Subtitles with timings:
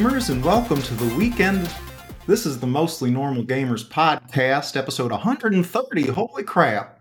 [0.00, 1.70] Gamers, and welcome to the weekend.
[2.26, 6.06] This is the Mostly Normal Gamers podcast, episode 130.
[6.06, 7.00] Holy crap.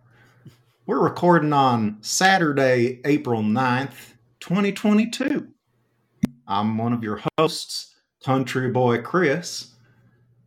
[0.85, 5.47] We're recording on Saturday, April 9th, 2022.
[6.45, 7.95] I'm one of your hosts,
[8.25, 9.75] Country Boy Chris.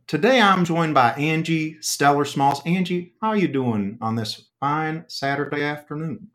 [0.05, 2.61] Today I'm joined by Angie Stellar Smalls.
[2.67, 6.27] Angie, how are you doing on this fine Saturday afternoon?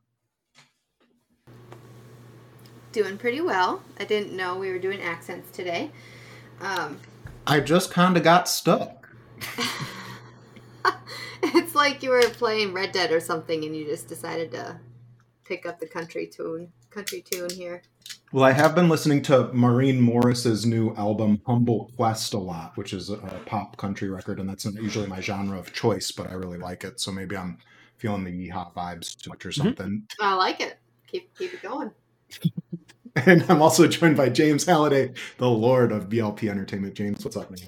[2.98, 3.80] Doing pretty well.
[4.00, 5.92] I didn't know we were doing accents today.
[6.60, 6.98] Um,
[7.46, 9.08] I just kind of got stuck.
[11.44, 14.80] it's like you were playing Red Dead or something, and you just decided to
[15.44, 17.82] pick up the country tune, country tune here.
[18.32, 22.92] Well, I have been listening to Maren Morris's new album "Humble Quest" a lot, which
[22.92, 26.10] is a pop country record, and that's usually my genre of choice.
[26.10, 27.58] But I really like it, so maybe I'm
[27.98, 29.62] feeling the yeehaw vibes too much or Mm-hmm.
[29.68, 30.02] something.
[30.20, 30.80] I like it.
[31.06, 31.92] Keep keep it going.
[33.26, 36.94] and I'm also joined by James Halliday, the Lord of BLP Entertainment.
[36.94, 37.60] James, what's up, man?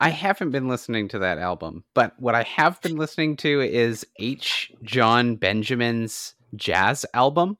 [0.00, 4.06] I haven't been listening to that album, but what I have been listening to is
[4.18, 4.72] H.
[4.82, 7.58] Jon Benjamin's jazz album.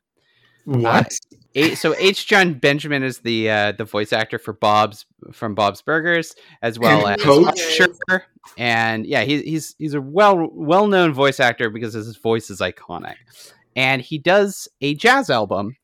[0.65, 1.13] What?
[1.55, 2.27] A- so H.
[2.27, 7.07] Jon Benjamin is the uh, the voice actor for Bob's from Bob's Burgers, as well
[7.07, 7.61] And as Coach?
[8.57, 12.61] And yeah, he, he's he's a well well known voice actor because his voice is
[12.61, 13.17] iconic.
[13.75, 15.77] And he does a jazz album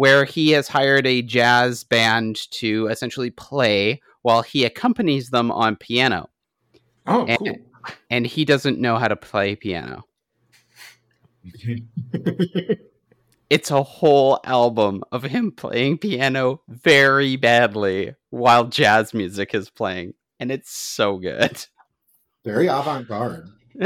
[0.00, 5.76] where he has hired a jazz band to essentially play while he accompanies them on
[5.76, 6.30] piano.
[7.06, 7.56] oh, and- cool.
[8.08, 10.04] And he doesn't know how to play piano.
[13.50, 20.14] It's a whole album of him playing piano very badly while jazz music is playing.
[20.38, 21.66] And it's so good.
[22.44, 23.48] Very avant-garde.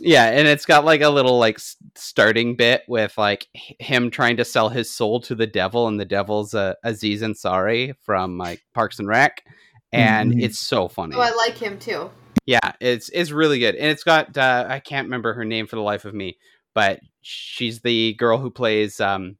[0.00, 1.58] yeah, and it's got like a little like
[1.94, 6.04] starting bit with like him trying to sell his soul to the devil, and the
[6.04, 9.44] devil's uh, Aziz Ansari from like Parks and Rec,
[9.92, 10.42] and Mhm.
[10.42, 11.16] it's so funny.
[11.16, 12.10] Oh, I like him too.
[12.46, 15.76] Yeah, it's it's really good, and it's got uh, I can't remember her name for
[15.76, 16.36] the life of me,
[16.74, 19.36] but she's the girl who plays um,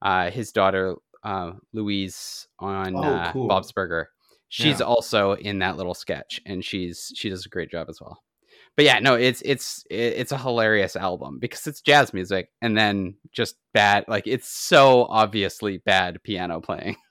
[0.00, 3.32] uh, his daughter uh, Louise on Oh, uh.
[3.34, 4.10] Bob's Burger.
[4.48, 4.86] She's Yeah.
[4.86, 8.22] also in that little sketch, and she's she does a great job as well.
[8.76, 13.14] But yeah, no, it's it's it's a hilarious album because it's jazz music and then
[13.32, 16.96] just bad like it's so obviously bad piano playing.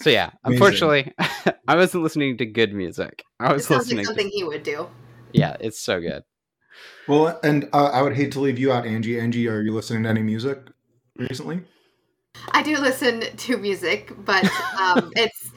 [0.00, 0.52] So yeah, Amazing.
[0.54, 1.12] unfortunately,
[1.66, 3.24] I wasn't listening to good music.
[3.40, 4.06] I It was sounds like listening.
[4.06, 4.88] something To, he would do.
[5.32, 6.22] yeah, it's so good.
[7.08, 9.18] Well, and uh, I would hate to leave you out, Angie.
[9.18, 10.58] Angie, are you listening to any music
[11.16, 11.62] recently?
[12.52, 14.44] I do listen to music, but
[14.78, 15.50] um, it's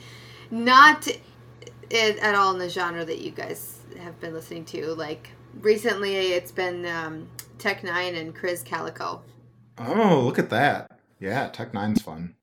[0.50, 4.94] not it, at all in the genre that you guys have been listening to.
[4.94, 9.22] Like recently, it's been um, Tech Nine and Krizz Kaliko.
[9.78, 11.00] Oh, look at that.
[11.20, 12.36] Yeah, Tech Nine's fun.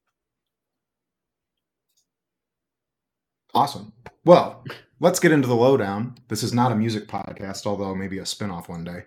[3.54, 3.92] Awesome.
[4.24, 4.64] Well,
[5.00, 6.16] let's get into the lowdown.
[6.28, 9.04] This is not a music podcast, although maybe a spin-off one day.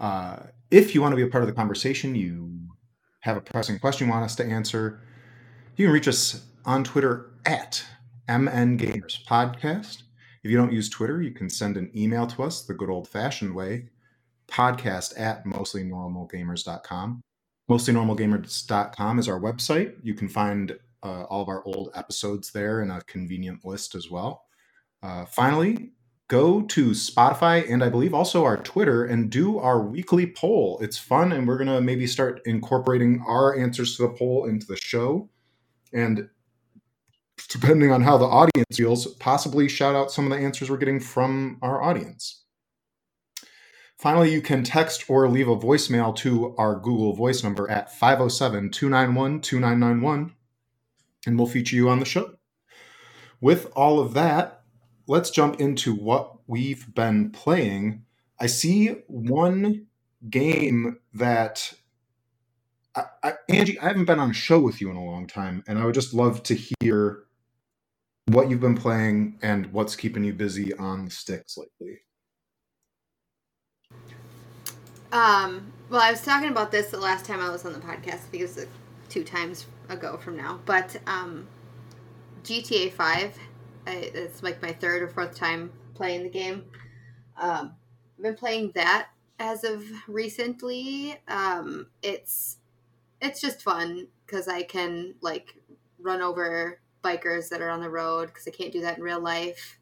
[0.00, 0.38] Uh,
[0.70, 2.56] if you want to be a part of the conversation, you
[3.20, 5.00] have a pressing question you want us to answer,
[5.76, 7.84] you can reach us on Twitter at
[8.28, 10.02] MN Gamers Podcast.
[10.46, 13.52] If you don't use Twitter, you can send an email to us the good old-fashioned
[13.52, 13.88] way,
[14.46, 17.20] podcast at mostlynormalgamers.com.
[17.68, 19.94] Mostlynormalgamers.com is our website.
[20.04, 24.08] You can find uh, all of our old episodes there in a convenient list as
[24.08, 24.44] well.
[25.02, 25.90] Uh, finally,
[26.28, 30.78] go to Spotify and I believe also our Twitter and do our weekly poll.
[30.80, 34.68] It's fun, and we're going to maybe start incorporating our answers to the poll into
[34.68, 35.28] the show.
[35.92, 36.28] And
[37.46, 41.00] depending on how the audience feels, possibly shout out some of the answers we're getting
[41.00, 42.42] from our audience.
[43.98, 48.70] Finally, you can text or leave a voicemail to our Google Voice number at 507
[48.70, 50.34] 291 2991,
[51.26, 52.34] and we'll feature you on the show.
[53.40, 54.62] With all of that,
[55.06, 58.04] let's jump into what we've been playing.
[58.38, 59.86] I see one
[60.28, 61.72] game that.
[62.94, 65.64] I, I, Angie, I haven't been on a show with you in a long time,
[65.66, 67.25] and I would just love to hear
[68.26, 72.00] what you've been playing and what's keeping you busy on the sticks lately.
[75.12, 78.06] Um, well, I was talking about this the last time I was on the podcast
[78.06, 78.70] I think because it's
[79.08, 80.60] two times ago from now.
[80.66, 81.46] But um,
[82.42, 83.38] GTA Five,
[83.86, 86.64] I, it's like my third or fourth time playing the game.
[87.40, 87.74] Um,
[88.18, 89.08] I've been playing that
[89.38, 91.16] as of recently.
[91.28, 92.58] Um, it's
[93.20, 95.54] it's just fun because I can like
[95.98, 99.20] run over bikers that are on the road because I can't do that in real
[99.20, 99.78] life,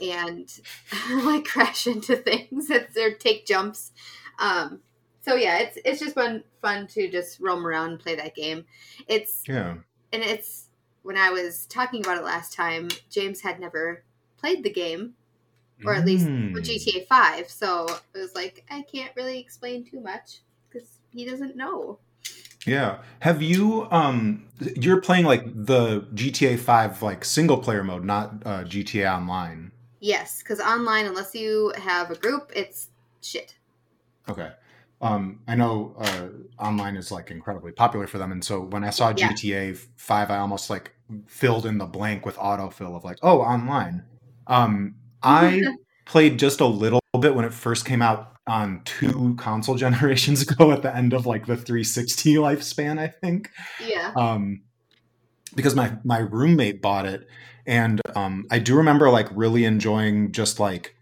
[0.00, 0.48] and
[1.24, 3.92] like crash into things that or take jumps.
[4.38, 4.82] Um,
[5.22, 8.64] So yeah, it's it's just fun fun to just roam around and play that game.
[9.08, 9.76] It's Yeah.
[10.12, 10.68] and it's
[11.02, 14.04] when I was talking about it last time, James had never
[14.38, 15.16] played the game,
[15.84, 16.62] or at least Mm.
[16.62, 17.50] GTA Five.
[17.50, 21.98] So it was like I can't really explain too much because he doesn't know.
[22.66, 22.98] Yeah.
[23.20, 24.46] Have you um
[24.76, 29.72] you're playing like the GTA 5 like single player mode, not uh GTA online.
[30.00, 32.88] Yes, because online, unless you have a group, it's
[33.22, 33.56] shit.
[34.28, 34.50] Okay.
[35.00, 36.28] Um I know uh
[36.62, 39.32] online is like incredibly popular for them and so when I saw Yeah.
[39.32, 40.94] GTA 5 I almost like
[41.26, 44.04] filled in the blank with autofill of like, "Oh, online."
[44.46, 45.62] Um I
[46.04, 50.72] played just a little bit when it first came out on two console generations ago
[50.72, 53.50] at the end of like the 360 lifespan, I think.
[53.86, 54.12] yeah.
[54.16, 54.62] um,
[55.54, 57.26] because my my roommate bought it,
[57.66, 60.94] and um, I do remember like really enjoying just like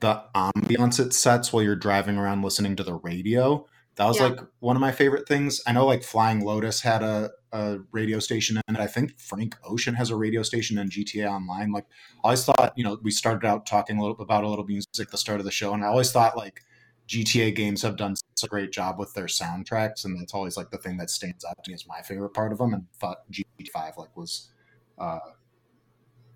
[0.00, 3.66] the ambiance it sets while you're driving around listening to the radio.
[3.96, 4.28] That was Yeah.
[4.28, 5.60] like one of my favorite things.
[5.66, 8.80] I know like Flying Lotus had a, a radio station in it.
[8.80, 11.70] I think Frank Ocean has a radio station in GTA Online.
[11.70, 11.84] Like
[12.24, 14.88] I always thought, you know, we started out talking a little about a little music
[14.98, 16.62] at the start of the show, and I always thought like
[17.10, 20.70] GTA games have done such a great job with their soundtracks, and that's always like
[20.70, 22.72] the thing that stands out to me as my favorite part of them.
[22.72, 24.50] And thought GT5 like was
[24.96, 25.18] uh,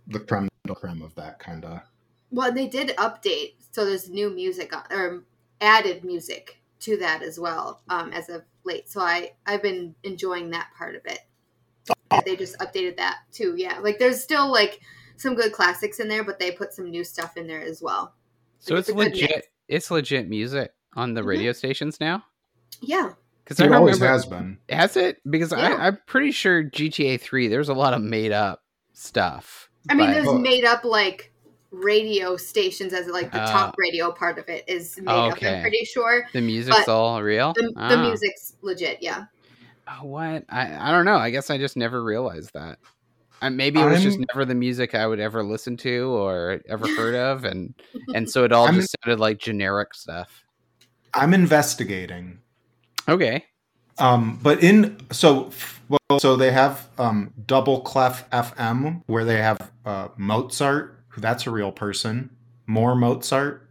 [0.08, 1.80] the creme de la creme of that kind of.
[2.32, 5.22] Well, they did update, so there's new music on, or
[5.60, 8.90] added music to that as well um, as of late.
[8.90, 11.20] So I I've been enjoying that part of it.
[12.10, 13.54] That they just updated that too.
[13.56, 14.80] Yeah, like there's still like
[15.18, 18.12] some good classics in there, but they put some new stuff in there as well.
[18.58, 19.53] So Like, it's a good legit.
[19.74, 19.84] Mix.
[19.84, 21.26] It's legit music on the Mhm.
[21.26, 22.24] radio stations now.
[22.80, 23.12] Yeah,
[23.44, 24.58] Because I It always remember, has been.
[24.70, 25.20] has it?
[25.28, 25.58] Because Yeah.
[25.58, 27.46] I, I'm pretty sure GTA Three.
[27.48, 28.62] There's a lot of made up
[28.94, 29.68] stuff.
[29.90, 31.30] I mean, but- there's made up like
[31.70, 35.32] radio stations as like the Uh, top radio part of it is made up.
[35.32, 35.56] okay.
[35.56, 37.52] I'm pretty sure the music's all real.
[37.54, 38.02] the, the Ah.
[38.08, 39.02] music's legit.
[39.02, 39.24] Yeah.
[39.88, 40.44] Oh, what?
[40.48, 41.16] I I don't know.
[41.16, 42.78] I guess I just never realized that.
[43.42, 46.86] Maybe it was just I'm- never the music I would ever listen to or ever
[46.88, 47.74] heard of, and
[48.14, 50.42] and so it all I'm- just sounded like generic stuff.
[51.12, 52.38] I'm investigating.
[53.08, 53.44] Okay.
[53.98, 55.50] Um, but in so
[55.88, 61.00] well, so they have um, double clef FM where they have uh, Mozart.
[61.08, 62.30] Who that's a real person.
[62.66, 63.68] More Mozart.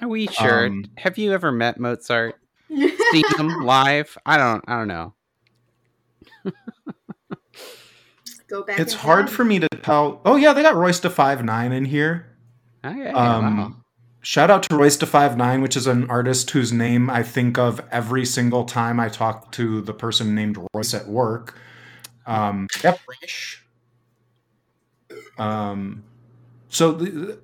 [0.00, 0.66] Are we sure?
[0.66, 2.34] Um, Have you ever met Mozart?
[2.68, 4.18] Seen him live?
[4.26, 4.64] I don't.
[4.66, 5.14] I don't know.
[8.48, 8.78] Go back.
[8.78, 9.34] It's hard time.
[9.34, 10.20] for me to tell.
[10.24, 12.26] Oh yeah, they got Royce da 5'9" in here.
[12.84, 13.08] Okay.
[13.10, 13.74] Um, wow.
[14.20, 17.80] Shout out to Royce da 5'9", which is an artist whose name I think of
[17.90, 21.58] every single time I talk to the person named Royce at work.
[22.26, 22.98] Um, yep.
[25.38, 26.04] Um,
[26.68, 27.38] so the, the-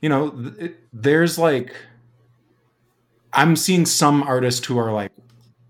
[0.00, 1.74] you know, it, there's like,
[3.32, 5.10] I'm seeing some artists who are like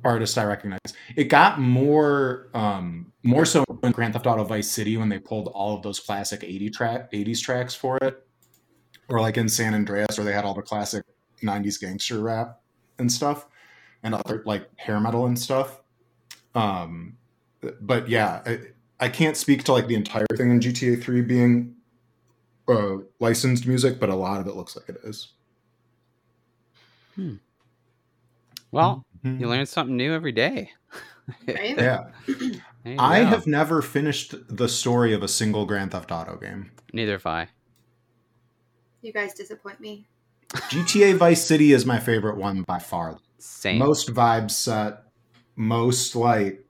[0.04, 0.80] artists I recognize.
[1.16, 5.48] It got more, um, more so in Grand Theft Auto Vice City when they pulled
[5.48, 8.26] all of those classic 80 track, 80s tracks for it
[9.08, 11.04] or like in San Andreas where they had all the classic
[11.42, 12.60] 90s gangster rap
[12.98, 13.46] and stuff
[14.02, 15.80] and other like hair metal and stuff.
[16.54, 17.16] Um,
[17.80, 18.58] but yeah, I,
[19.00, 21.74] I can't speak to like the entire thing in GTA 3 being
[22.68, 25.32] uh, licensed music, but a lot of it looks like it is.
[27.14, 27.34] hmm.
[28.70, 29.40] Well, Mhm.
[29.40, 30.72] you learn something new every day.
[31.46, 31.76] Right?
[31.78, 32.04] Yeah,
[32.98, 36.70] I have never finished the story of a single Grand Theft Auto game.
[36.92, 37.48] Neither have I.
[39.02, 40.06] You guys disappoint me.
[40.50, 43.18] GTA Vice City is my favorite one by far.
[43.38, 43.78] Same.
[43.78, 45.02] Most vibes set,
[45.56, 46.64] most like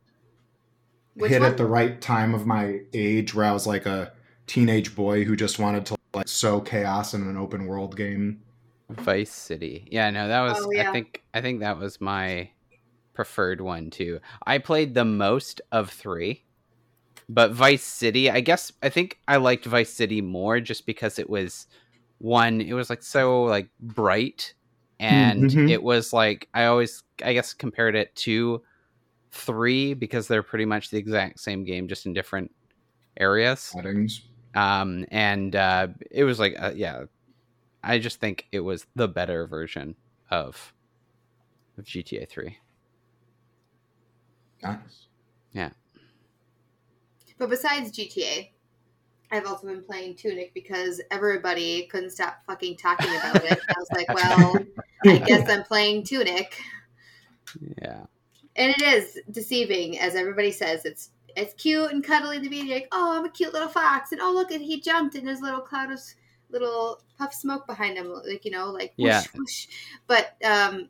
[1.14, 1.50] Which hit one?
[1.50, 4.12] at the right time of my age where I was like a
[4.46, 8.42] teenage boy who just wanted to like sow chaos in an open world game.
[8.90, 9.86] Vice City.
[9.90, 10.58] Yeah, no, that was.
[10.60, 10.88] Oh, yeah.
[10.88, 11.22] I think.
[11.34, 12.50] I think that was my
[13.18, 14.20] preferred one too.
[14.46, 16.44] I played the most of three,
[17.28, 18.30] but Vice City.
[18.30, 21.66] I guess I think I liked Vice City more just because it was
[22.18, 22.60] one.
[22.60, 24.54] It was like so like bright,
[25.00, 25.68] and Mhm.
[25.68, 28.62] it was like I always I guess compared it to
[29.32, 32.52] three because they're pretty much the exact same game, just in different
[33.16, 34.28] areas Settings.
[34.54, 37.02] um and uh it was like uh, yeah
[37.82, 39.96] i just think it was the better version
[40.30, 40.72] of
[41.76, 42.56] of gta 3
[44.62, 45.06] Nice.
[45.52, 45.70] Yeah.
[47.38, 48.50] But besides GTA,
[49.30, 53.58] I've also been playing Tunic because everybody couldn't stop fucking talking about it.
[53.68, 54.58] I was like, well,
[55.06, 56.58] I guess I'm playing Tunic.
[57.82, 58.04] yeah
[58.56, 60.84] And it is deceiving, as everybody says.
[60.84, 64.20] It's it's cute and cuddly to be like, oh, I'm a cute little fox, and
[64.20, 66.00] oh look, and he jumped, and there's a little cloud of
[66.50, 69.22] little puff smoke behind him, like you know, like whoosh, Yeah.
[69.36, 69.66] whoosh.
[70.08, 70.88] But um,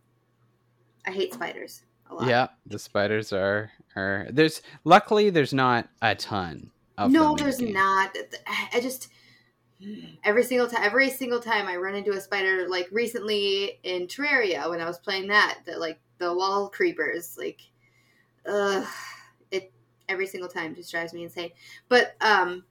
[1.06, 1.87] I hate spiders a lot.
[2.22, 7.36] Yeah, the spiders are are there's luckily there's not a ton of no, them in
[7.36, 8.16] the there's not.
[8.74, 9.08] I just
[10.24, 12.68] every single time, every single time I run into a spider.
[12.68, 17.60] Like recently in Terraria when I was playing that, the like the wall creepers, like,
[18.46, 18.86] ugh,
[19.50, 19.72] it
[20.08, 21.50] every single time just drives me insane.
[21.88, 22.64] But um,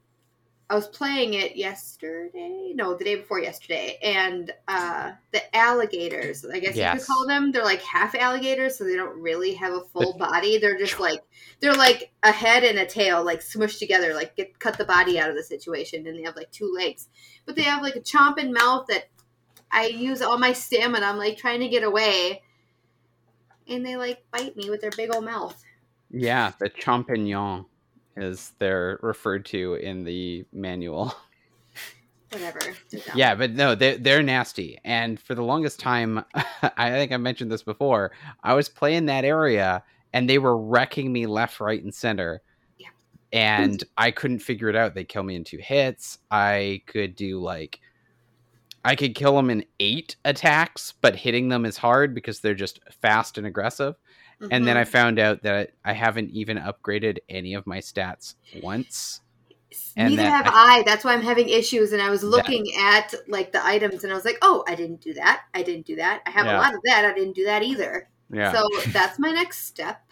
[0.70, 6.58] I was playing it yesterday, no, the day before yesterday, and uh, the alligators, I
[6.58, 9.80] guess you could call them, they're like half alligators, so they don't really have a
[9.80, 10.58] full body.
[10.58, 11.22] They're just like
[11.60, 15.18] they're like a head and a tail, like smushed together, like get cut the body
[15.18, 17.08] out of the situation, and they have like two legs,
[17.46, 19.08] but they have like a chomping mouth that
[19.70, 21.06] I use all my stamina.
[21.06, 22.42] I'm like trying to get away,
[23.66, 25.64] and they like bite me with their big old mouth.
[26.10, 27.64] Yeah, the champignon
[28.22, 31.14] is they're referred to in the manual.
[32.30, 32.60] Whatever.
[33.14, 34.78] Yeah, but no, they they're nasty.
[34.84, 36.22] And for the longest time,
[36.76, 38.12] I think I mentioned this before.
[38.42, 39.82] I was playing that area,
[40.12, 42.42] and they were wrecking me left, right, and center.
[42.76, 42.88] Yeah.
[43.32, 44.94] And I couldn't figure it out.
[44.94, 46.18] They kill me in two hits.
[46.30, 47.80] I could do like,
[48.84, 52.80] I could kill them in eight attacks, but hitting them is hard because they're just
[53.00, 53.96] fast and aggressive.
[54.40, 54.76] And then.
[54.76, 54.90] I mm-hmm.
[54.90, 59.20] found out that I haven't even upgraded any of my stats once.
[59.96, 61.92] and Neither have I- I, That's why I'm having issues.
[61.92, 65.00] And I was looking at like the items, and I was like, "Oh, I didn't
[65.00, 65.42] do that.
[65.54, 66.22] I didn't do that.
[66.26, 66.56] I have Yeah.
[66.56, 67.04] a lot of that.
[67.04, 68.52] I didn't do that either." Yeah.
[68.52, 70.02] So that's my next step.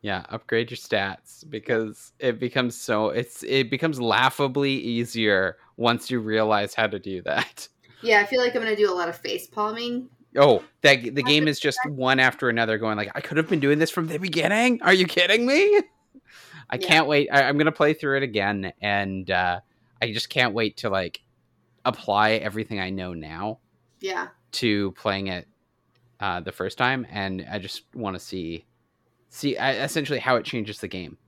[0.00, 6.20] Yeah, upgrade your stats because it becomes so it's it becomes laughably easier once you
[6.20, 7.68] realize how to do that.
[8.00, 10.08] Yeah, I feel like I'm gonna do a lot of face palming.
[10.38, 13.60] Oh, that the game is just one after another going like I could have been
[13.60, 14.80] doing this from the beginning.
[14.82, 15.80] Are you kidding me?
[16.70, 16.86] I Yeah.
[16.86, 17.28] can't wait.
[17.32, 19.60] I, I'm gonna play through it again, and uh,
[20.02, 21.20] I just can't wait to like
[21.84, 23.58] apply everything I know now
[24.00, 24.28] Yeah.
[24.52, 25.48] to playing it
[26.20, 28.66] uh, the first time, and I just want to see
[29.30, 31.18] see uh, essentially how it changes the game.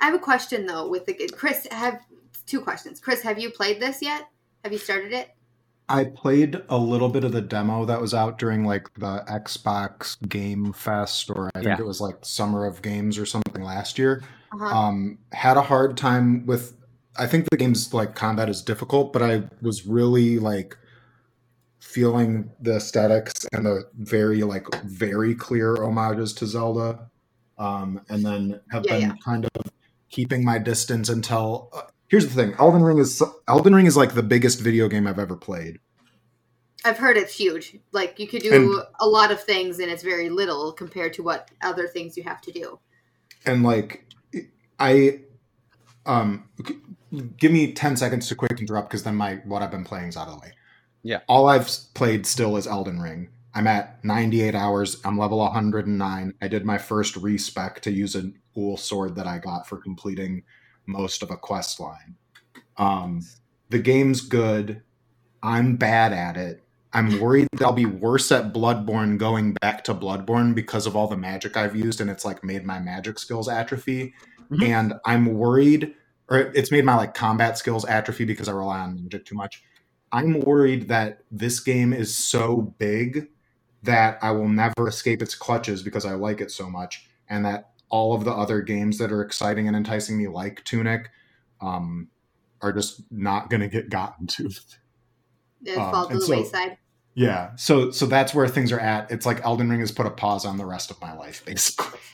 [0.00, 1.66] I have a question though with the Chris.
[1.70, 2.00] I have
[2.46, 3.00] two questions.
[3.00, 4.28] Chris, have you played this yet?
[4.64, 5.30] Have you started it?
[5.92, 10.16] I played a little bit of the demo that was out during like the Xbox
[10.28, 11.78] Game Fest, or I think Yeah.
[11.80, 14.22] it was like Summer of Games or something last year.
[14.52, 14.64] Uh-huh.
[14.64, 16.74] Um, had a hard time with.
[17.18, 20.78] I think the game's like combat is difficult, but I was really like
[21.78, 27.10] feeling the aesthetics and the very like very clear homages to Zelda,
[27.58, 29.14] um, and then have Yeah, been yeah.
[29.24, 29.50] kind of
[30.10, 31.70] keeping my distance until.
[32.12, 35.18] Here's the thing: Elden Ring is Elden Ring is like the biggest video game I've
[35.18, 35.78] ever played.
[36.84, 37.78] I've heard it's huge.
[37.92, 41.22] Like you could do And- a lot of things and it's very little compared to
[41.22, 42.78] what other things you have to do.
[43.46, 44.06] and like
[44.78, 45.20] i
[46.06, 46.44] um
[47.38, 50.16] give me 10 seconds to quick interrupt because then my what i've been playing is
[50.16, 50.52] out of the way
[51.02, 51.20] Yeah.
[51.28, 56.48] all i've played still is elden ring i'm at 98 hours i'm level 109 i
[56.48, 60.42] did my first respec to use a cool sword that i got for completing
[60.86, 62.16] most of a quest line.
[62.76, 63.22] Um
[63.70, 64.82] the game's good.
[65.42, 66.62] I'm bad at it.
[66.94, 71.08] I'm worried that i'll be worse at bloodborne going back to bloodborne because of all
[71.08, 74.12] the magic i've used and it's like made my magic skills atrophy.
[74.50, 74.62] Mhm.
[74.68, 75.94] and i'm worried
[76.28, 79.62] or it's made my like combat skills atrophy because i rely on magic too much.
[80.12, 83.28] I'm worried that this game is so big
[83.82, 87.71] that i will never escape its clutches because i like it so much and that
[87.92, 91.10] all of the other games that are exciting and enticing me like tunic
[91.60, 92.08] um,
[92.60, 94.50] are just not going to get gotten to
[95.64, 96.78] It Um, fall to the so- wayside.
[97.14, 100.10] yeah so so that's where things are at it's like elden ring has put a
[100.10, 102.00] pause on the rest of my life basically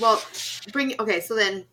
[0.00, 0.20] Well,
[0.72, 1.20] bring okay.
[1.20, 1.64] So then,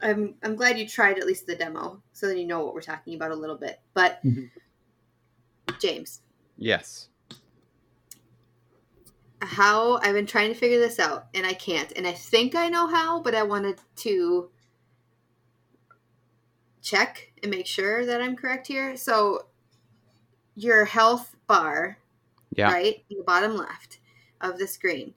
[0.00, 2.80] I'm I'm glad you tried at least the demo, so then you know what we're
[2.82, 3.80] talking about a little bit.
[3.94, 4.50] But Mhm.
[5.80, 6.20] James,
[6.56, 7.08] Yes.
[9.42, 12.68] How I've been trying to figure this out and I can't, and I think I
[12.68, 14.50] know how, but I wanted to
[16.80, 18.96] check and make sure that I'm correct here.
[18.96, 19.46] So,
[20.54, 21.98] your health bar
[22.56, 22.70] Yeah.
[22.72, 23.98] right in the bottom left
[24.40, 25.14] of the screen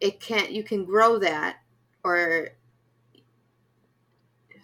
[0.00, 1.58] it can't you can grow that
[2.02, 2.48] or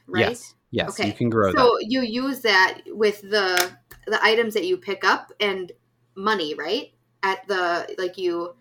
[0.09, 0.55] right Yes.
[0.73, 0.89] Yes.
[0.91, 1.07] Okay.
[1.09, 1.57] You can grow that.
[1.59, 3.71] so you use that with the
[4.09, 5.71] the items that you pick up and
[6.17, 6.93] money right
[7.27, 8.55] at the like you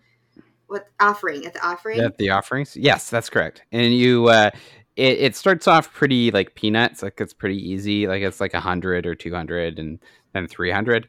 [0.66, 2.76] what offering at the offering At the offerings?
[2.76, 3.62] Yes, that's correct.
[3.70, 4.50] And you uh
[4.96, 8.60] it, it starts off pretty like peanuts, like it's pretty easy, like it's like a
[8.60, 10.00] hundred or two hundred and
[10.32, 11.06] then three hundred.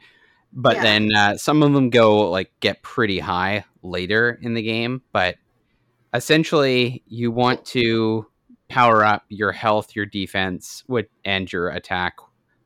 [0.53, 0.83] But Yeah.
[0.83, 5.01] then uh, some of them go like get pretty high later in the game.
[5.11, 5.37] But
[6.13, 8.27] essentially you want to
[8.69, 12.17] power up your health, your defense, with and your attack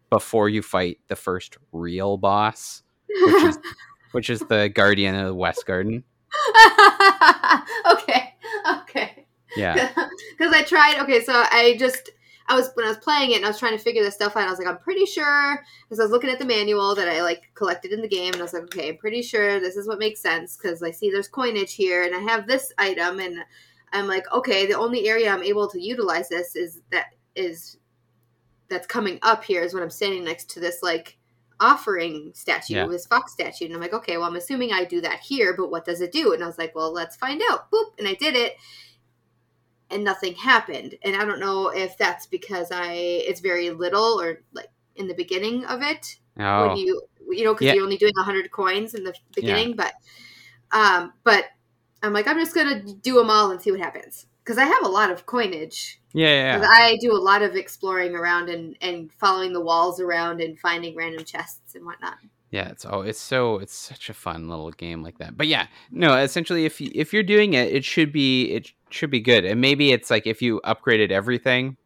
[0.10, 3.60] before you fight the first real boss, which is
[4.12, 6.04] which is the Guardian of the West Garden.
[7.92, 8.36] okay,
[8.82, 9.26] okay.
[9.56, 9.90] Yeah.
[10.38, 11.00] Because I tried.
[11.02, 12.10] Okay, so I just
[12.48, 14.36] I was when I was playing it and I was trying to figure this stuff
[14.36, 14.48] out.
[14.48, 17.22] I was like, I'm pretty sure because I was looking at the manual that I
[17.22, 19.88] like collected in the game, and I was like, okay, I'm pretty sure this is
[19.88, 23.38] what makes sense because I see there's coinage here, and I have this item, and
[23.94, 27.78] I'm like, okay, the only area I'm able to utilize this is that is
[28.68, 31.18] that's coming up here is when I'm standing next to this like
[31.62, 32.88] offering statue, Yeah.
[32.88, 35.72] this fox statue, and I'm like, okay, well, I'm assuming I do that here, but
[35.72, 36.34] what does it do?
[36.34, 37.72] And I was like, well, let's find out.
[37.72, 38.56] Boop, and I did it,
[39.90, 40.96] and nothing happened.
[41.04, 45.14] And I don't know if that's because I it's very little or like in the
[45.14, 47.74] beginning of it Oh, when you you know because Yeah.
[47.76, 49.94] you're only doing 100 coins in the beginning but
[50.72, 51.46] um but
[52.04, 54.84] i'm like i'm just gonna do them all and see what happens because i have
[54.84, 56.68] a lot of coinage yeah, yeah.
[56.70, 60.96] i do a lot of exploring around and and following the walls around and finding
[60.96, 62.18] random chests and whatnot
[62.52, 65.38] Yeah, it's oh, it's so it's such a fun little game like that.
[65.38, 69.10] But yeah, no, essentially, if you, if you're doing it, it should be it should
[69.10, 69.46] be good.
[69.46, 71.78] And maybe it's like if you upgraded everything,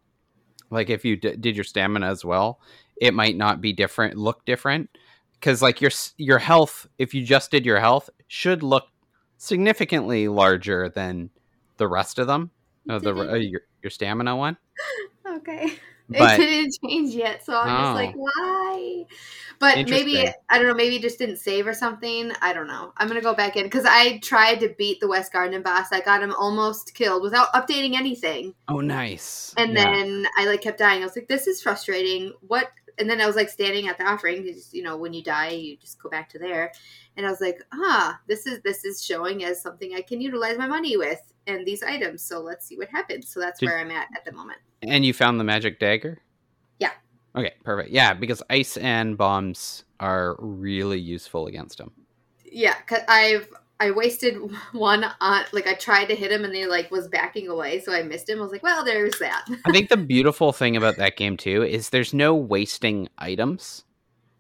[0.72, 2.60] like if you d- did your stamina as well,
[3.00, 4.90] it might not be different, look different,
[5.36, 8.86] because like your your health, if you just did your health, should look
[9.38, 11.30] significantly larger than
[11.78, 12.52] the rest of them.
[12.90, 14.58] Uh, the uh, your your stamina one,
[15.28, 15.74] okay.
[16.08, 18.30] But it didn't change yet so i'm just like Oh.
[18.36, 19.06] why?
[19.58, 22.32] But maybe i don't know maybe it just didn't save or something.
[22.44, 22.94] I don't know.
[22.98, 25.88] I'm gonna go back in because i tried to beat the west garden boss.
[25.92, 28.54] I got him almost killed without updating anything.
[28.68, 29.84] Oh nice, and Yeah.
[29.86, 31.02] then i like kept dying.
[31.02, 32.34] I was like this is frustrating.
[32.42, 35.24] What and then i was like standing at the offering because you know when you
[35.24, 36.72] die you just go back to there
[37.18, 40.58] and i was like ah this is this is showing as something i can utilize
[40.58, 43.80] my money with and these items so let's see what happens so that's Did- where
[43.80, 46.22] i'm at at the moment And you found the magic dagger?
[46.80, 46.92] Yeah.
[47.36, 47.90] Okay, perfect.
[47.90, 51.92] Yeah, because ice and bombs are really useful against him.
[52.46, 54.36] yeah because i've i wasted
[54.72, 57.94] one on like i tried to hit him and he like was backing away so
[57.94, 60.98] i missed him i was like well there's that I think the beautiful thing about
[60.98, 63.84] that game too is there's no wasting items.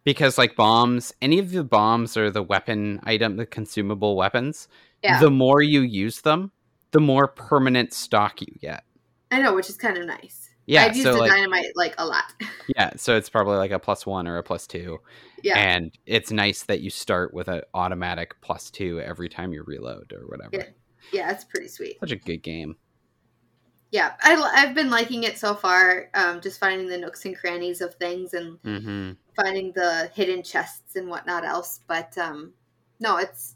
[0.03, 4.67] Because like bombs, any of the bombs or the weapon item, the consumable weapons,
[5.03, 6.51] yeah the more you use them,
[6.91, 8.83] the more permanent stock you get.
[9.31, 11.95] i know which is kind of nice Yeah, i've used so the like dynamite like
[11.97, 12.23] a lot
[12.75, 14.99] yeah, so it's probably like a plus one or a plus two.
[15.43, 19.63] yeah And it's nice that you start with an automatic plus two every time you
[19.63, 20.49] reload or whatever.
[20.57, 20.65] Yeah.
[21.11, 22.75] yeah it's pretty sweet Such a good game.
[23.91, 27.81] yeah I, i've been liking it so far um, just finding the nooks and crannies
[27.81, 29.11] of things and Mm-hmm.
[29.35, 32.53] finding the hidden chests and whatnot else but um
[32.99, 33.55] no it's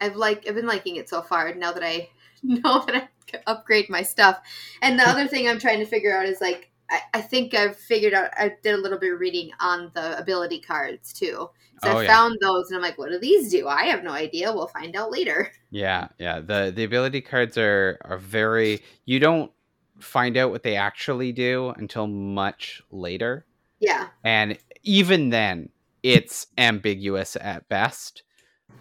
[0.00, 2.08] i've like i've been liking it so far now that i
[2.62, 4.40] know that i can upgrade my stuff
[4.82, 7.76] and the other thing i'm trying to figure out is like I, I think I've
[7.78, 8.30] figured out.
[8.36, 11.48] I did a little bit of reading on the ability cards too.
[11.78, 12.06] So Oh, I yeah.
[12.06, 14.52] found those, and I'm like, "What do these do?" I have no idea.
[14.52, 15.50] We'll find out later.
[15.70, 16.40] Yeah, yeah.
[16.40, 19.50] The the ability cards are are very you don't
[20.00, 23.46] find out what they actually do until much later.
[23.80, 25.70] Yeah, And even then
[26.02, 28.22] it's ambiguous at best.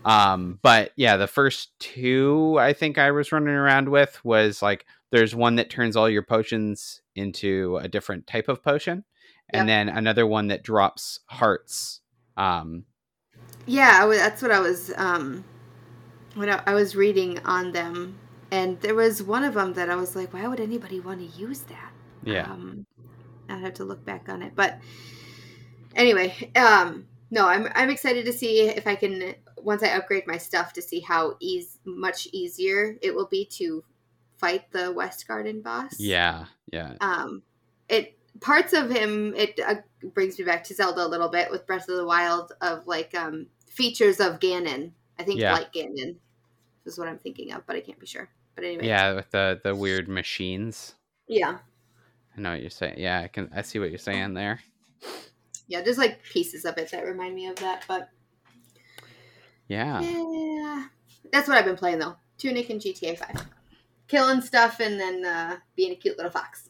[0.05, 4.85] Um but yeah, the first two I think I was running around with was like
[5.11, 9.03] there's one that turns all your potions into a different type of potion
[9.49, 12.01] and then another one that drops hearts.
[12.35, 12.85] Um
[13.65, 13.99] yeah.
[14.01, 14.91] I wa- that's what I was.
[14.97, 15.43] Um,
[16.35, 18.17] when I, I was reading on them,
[18.51, 21.39] and there was one of them that I was like, "Why would anybody want to
[21.39, 21.91] use that?"
[22.23, 22.49] yeah.
[22.51, 22.85] Um,
[23.49, 24.79] I'd have to look back on it, but
[25.95, 30.37] anyway, um, no, I'm I'm excited to see if I can once I upgrade my
[30.37, 33.83] stuff to see how easy much easier it will be to
[34.37, 35.99] fight the West Garden boss.
[35.99, 36.45] Yeah.
[36.71, 36.93] Yeah.
[37.01, 37.43] Um,
[37.89, 39.75] it parts of him it uh,
[40.13, 43.15] brings me back to Zelda a little bit with Breath of the Wild of like
[43.15, 44.91] um features of Ganon.
[45.19, 45.53] I think Yeah.
[45.53, 46.15] like Ganon
[46.85, 48.29] is what I'm thinking of, but I can't be sure.
[48.55, 50.95] But anyway, Yeah, with the the weird machines.
[51.27, 51.59] yeah.
[52.35, 52.95] I know what you're saying.
[52.97, 53.49] Yeah, I can.
[53.55, 54.59] I see what you're saying there.
[55.67, 58.09] yeah, there's like pieces of it that remind me of that, but
[59.73, 60.01] Yeah.
[60.01, 60.85] yeah,
[61.31, 62.15] that's what I've been playing though.
[62.37, 63.45] Tunic and GTA Five,
[64.07, 66.69] killing stuff and then uh, being a cute little fox.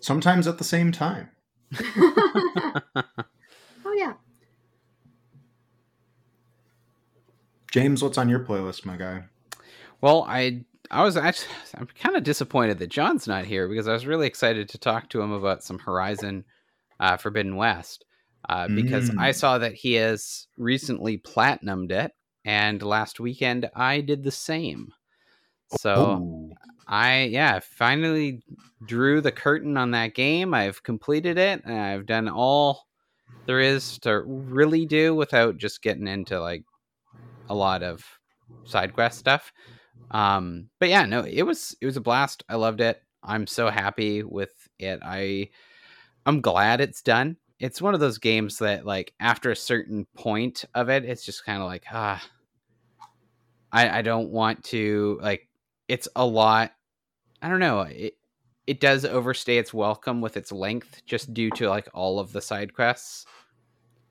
[0.00, 1.30] Sometimes at the same time.
[1.80, 3.02] oh
[3.96, 4.14] yeah,
[7.72, 9.24] James, what's on your playlist, my guy?
[10.00, 13.92] well, I I was actually I'm kind of disappointed that John's not here because I
[13.92, 16.44] was really excited to talk to him about some Horizon
[17.00, 18.05] uh, Forbidden West
[18.48, 19.18] uh, because Mm.
[19.18, 22.12] I saw that he has recently platinumed it,
[22.44, 24.92] and last weekend I did the same.
[25.68, 26.06] So.
[26.06, 26.56] Oh,
[26.88, 28.42] I yeah, finally
[28.84, 30.54] drew the curtain on that game.
[30.54, 32.88] I've completed it and I've done all
[33.46, 36.64] there is to really do without just getting into like
[37.48, 38.04] a lot of
[38.64, 39.52] side quest stuff.
[40.10, 42.44] Um, but yeah, no, it was it was a blast.
[42.48, 43.02] I loved it.
[43.22, 45.00] I'm so happy with it.
[45.02, 45.50] I
[46.26, 47.38] I'm glad it's done.
[47.58, 51.44] It's one of those games that like after a certain point of it, it's just
[51.44, 52.22] kind of like ah,
[53.72, 55.48] I I don't want to like.
[55.88, 56.72] It's a lot.
[57.40, 57.80] I don't know.
[57.82, 58.14] It
[58.66, 62.40] it does overstay its welcome with its length, just due to like all of the
[62.40, 63.24] side quests.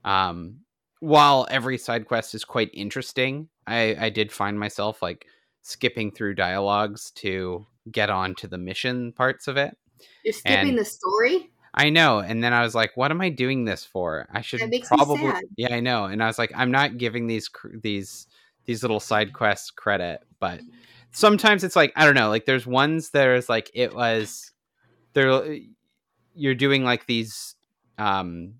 [0.04, 0.62] Um,
[1.02, 5.26] while every side quest is quite interesting, I I did find myself like
[5.62, 9.78] skipping through dialogues to get on to the mission parts of it.
[10.24, 11.52] You're skipping And- the story.
[11.76, 14.28] I know, and then I was like, "What am I doing this for?
[14.32, 16.98] I should That makes me probably." Yeah, I know, and I was like, "I'm not
[16.98, 18.28] giving these cr- these
[18.64, 20.62] these little side quests credit," but
[21.12, 22.30] sometimes it's like I don't know.
[22.30, 24.52] Like there's ones there's like it was
[25.14, 25.58] there.
[26.34, 27.56] You're doing like these
[27.98, 28.56] um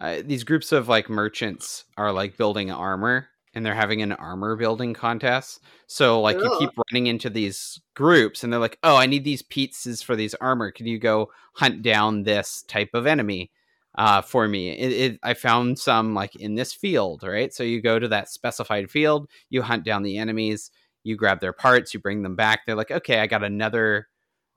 [0.00, 4.56] uh, these groups of like merchants are like building armor and they're having an armor
[4.56, 5.60] building contest.
[5.86, 9.42] So like you keep running into these groups and they're like, "Oh, I need these
[9.42, 10.70] pieces for these armor.
[10.72, 13.52] Can you go hunt down this type of enemy
[13.96, 17.52] uh, for me?" It, it, I found some like in this field, right?
[17.54, 20.70] So you go to that specified field, you hunt down the enemies,
[21.04, 22.66] you grab their parts, you bring them back.
[22.66, 24.08] They're like, "Okay, I got another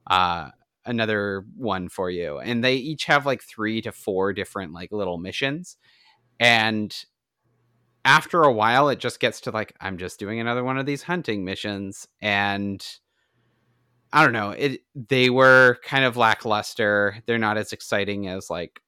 [0.07, 0.49] uh
[0.85, 5.17] another one for you." And they each have like 3 to 4 different like little
[5.19, 5.77] missions.
[6.39, 6.95] And
[8.07, 11.03] after a while it just gets to like i'm just doing another one of these
[11.03, 12.99] hunting missions and
[14.13, 18.81] i don't know it they were kind of lackluster they're not as exciting as like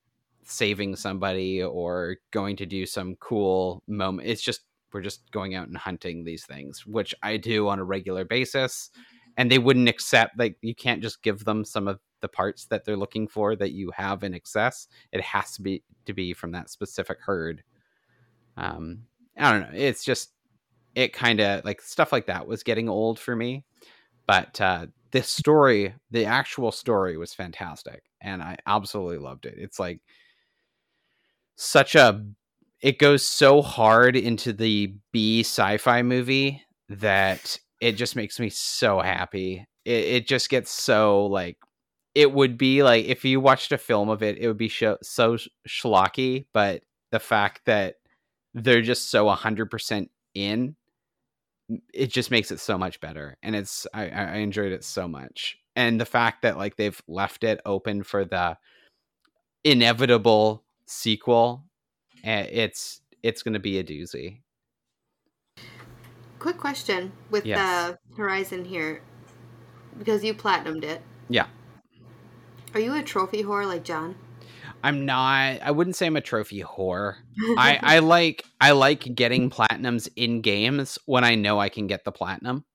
[0.43, 4.61] saving somebody or going to do some cool moment it's just
[4.93, 8.89] we're just going out and hunting these things which i do on a regular basis
[9.35, 12.85] and they wouldn't accept like you can't just give them some of the parts that
[12.85, 16.51] they're looking for that you have in excess it has to be to be from
[16.51, 17.63] that specific herd.
[18.57, 19.03] Um
[19.39, 19.79] i don't know.
[19.79, 20.31] It's just
[20.95, 23.63] it kind of like stuff like that was getting old for me
[24.27, 29.55] but uh the story the actual story was fantastic and i absolutely loved it.
[29.57, 30.01] It's like
[31.55, 32.25] such a
[32.81, 38.99] it goes so hard into the b sci-fi movie that it just makes me so
[38.99, 39.65] happy.
[39.85, 41.57] It, it just gets so like
[42.15, 45.37] it would be like if you watched a film of it it would be so
[45.37, 47.95] sh- schlocky but the fact that
[48.53, 50.75] they're just so 100% in
[51.93, 55.57] it just makes it so much better and it's I, I enjoyed it so much
[55.75, 58.57] and the fact that like they've left it open for the
[59.63, 61.65] inevitable sequel
[62.23, 64.39] eh, it's it's gonna be a doozy
[66.39, 67.57] Quick question with Yes.
[67.59, 69.01] the Horizon here,
[69.97, 71.01] because you platinumed it.
[71.27, 71.47] Yeah.
[72.73, 74.15] Are you a trophy whore like John?
[74.83, 77.15] I'm not i wouldn't say i'm a trophy whore
[77.57, 82.03] I, I like I like getting platinums in games when I know I can get
[82.03, 82.65] the platinum.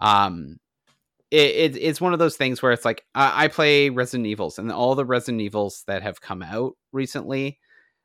[0.00, 0.58] Um,
[1.30, 4.58] it, it it's one of those things where it's like I, I play Resident Evils
[4.58, 7.58] and all the Resident Evils that have come out recently,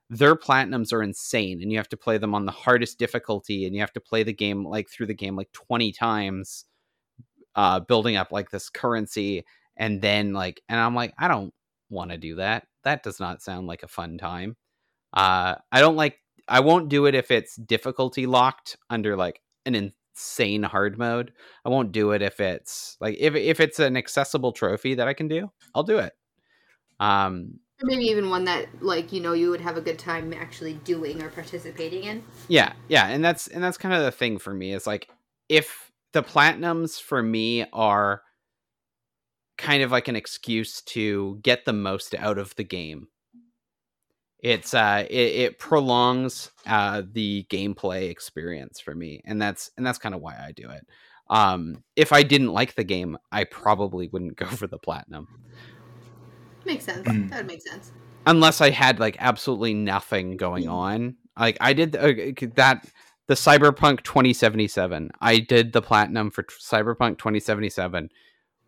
[0.10, 3.76] their platinums are insane, and you have to play them on the hardest difficulty, and
[3.76, 6.66] you have to play the game like through the game like twenty times,
[7.56, 9.46] uh, building up like this currency,
[9.78, 11.54] and then like, and I'm like, I don't
[11.94, 12.68] want to do that.
[12.84, 14.58] That does not sound like a fun time.
[15.14, 16.20] Uh, I don't like.
[16.48, 21.32] I won't do it if it's difficulty locked under like an insane hard mode.
[21.64, 25.14] I won't do it if it's like if if it's an accessible trophy that I
[25.14, 25.52] can do.
[25.74, 26.14] I'll do it.
[27.00, 30.34] Um, Or maybe even one that like you know you would have a good time
[30.34, 32.24] actually doing or participating in.
[32.48, 34.74] yeah, yeah, and that's and that's kind of the thing for me.
[34.74, 35.10] Is like
[35.50, 38.22] if the platinums for me are
[39.58, 43.08] kind of like an excuse to get the most out of the game.
[44.40, 49.98] It's uh it, it prolongs uh the gameplay experience for me and that's and that's
[50.00, 50.86] kind of why I do it.
[51.30, 55.28] Um if I didn't like the game, I probably wouldn't go for the platinum
[56.66, 57.08] Makes sense.
[57.08, 57.30] Mm.
[57.30, 57.92] That would make sense.
[58.26, 61.16] unless I had like absolutely nothing going on.
[61.38, 62.12] Like I did uh,
[62.56, 62.86] that
[63.28, 65.12] the Cyberpunk 2077.
[65.22, 68.10] I did the platinum for t- Cyberpunk 2077,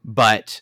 [0.03, 0.61] but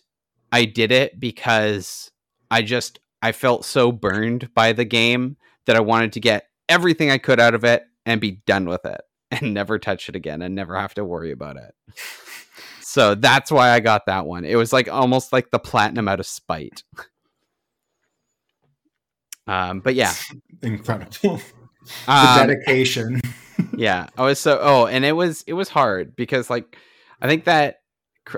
[0.53, 2.11] I did it because
[2.51, 5.35] I just I felt so burned by the game
[5.65, 8.85] that I wanted to get everything I could out of it and be done with
[8.85, 11.73] it and never touch it again and never have to worry about it.
[12.81, 14.45] So that's why I got that one.
[14.45, 16.83] It was like almost like the platinum out of spite.
[19.47, 20.13] Um, but yeah,
[20.61, 21.41] Incredible.
[22.05, 23.19] the um, dedication.
[23.75, 26.77] yeah i was so oh and it was it was hard because like
[27.21, 27.81] i think that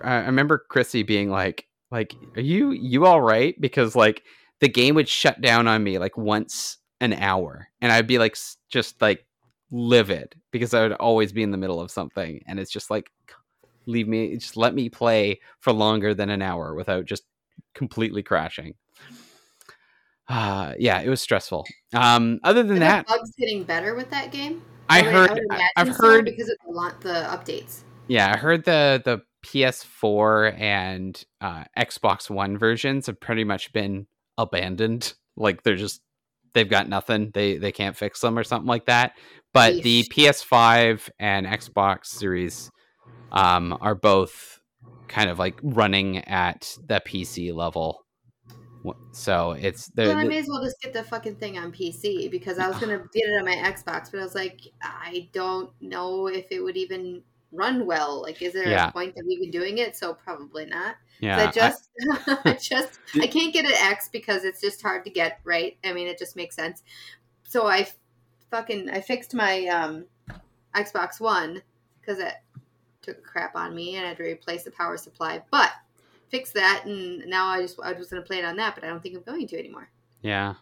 [0.04, 4.24] i remember chrissy being like like are you you all right because like
[4.60, 8.38] the game would shut down on me like once an hour and i'd be like
[8.70, 9.26] just like
[9.72, 13.12] livid because I would always be in the middle of something, and it's just like
[13.86, 17.24] leave me, just let me play for longer than an hour without just
[17.74, 18.74] completely crashing.
[20.28, 21.66] Uh, yeah, it was stressful.
[21.94, 24.62] Um, other than that, bugs getting better with that game?
[24.88, 26.58] I heard, imagine I've so heard, because of
[27.02, 27.82] the updates.
[28.08, 34.08] yeah, I heard the the PS4 and uh, Xbox One versions have pretty much been
[34.38, 35.14] abandoned.
[35.38, 36.00] Like they're just
[36.54, 37.32] they've got nothing.
[37.34, 39.18] They they can't fix them or something like that.
[39.52, 42.72] But the PS5 and Xbox Series
[43.34, 44.62] um, are both
[45.10, 48.06] kind of like running at the PC level.
[49.12, 52.32] So it's they're, Well, I may as well just get the fucking thing on PC
[52.32, 55.70] because I was gonna get it on my Xbox, but I was like, I don't
[55.82, 57.24] know if it would even
[57.56, 58.22] run well.
[58.22, 58.90] Like, is there Yeah.
[58.90, 59.96] a point of even doing it?
[59.96, 60.96] So probably not.
[61.20, 61.38] yeah.
[61.38, 61.90] I I- just,
[62.46, 65.78] I just, I can't get an X because it's just hard to get right.
[65.84, 66.84] I mean, it just makes sense.
[67.48, 67.88] So I
[68.52, 70.06] fucking I fixed my um,
[70.76, 71.62] Xbox One
[72.02, 72.34] because it
[73.02, 75.42] took a crap on me and I had to replace the power supply.
[75.52, 75.72] But
[76.30, 78.88] fix that, and now I just I was gonna play it on that, but I
[78.88, 79.90] don't think I'm going to anymore.
[80.22, 80.56] Yeah,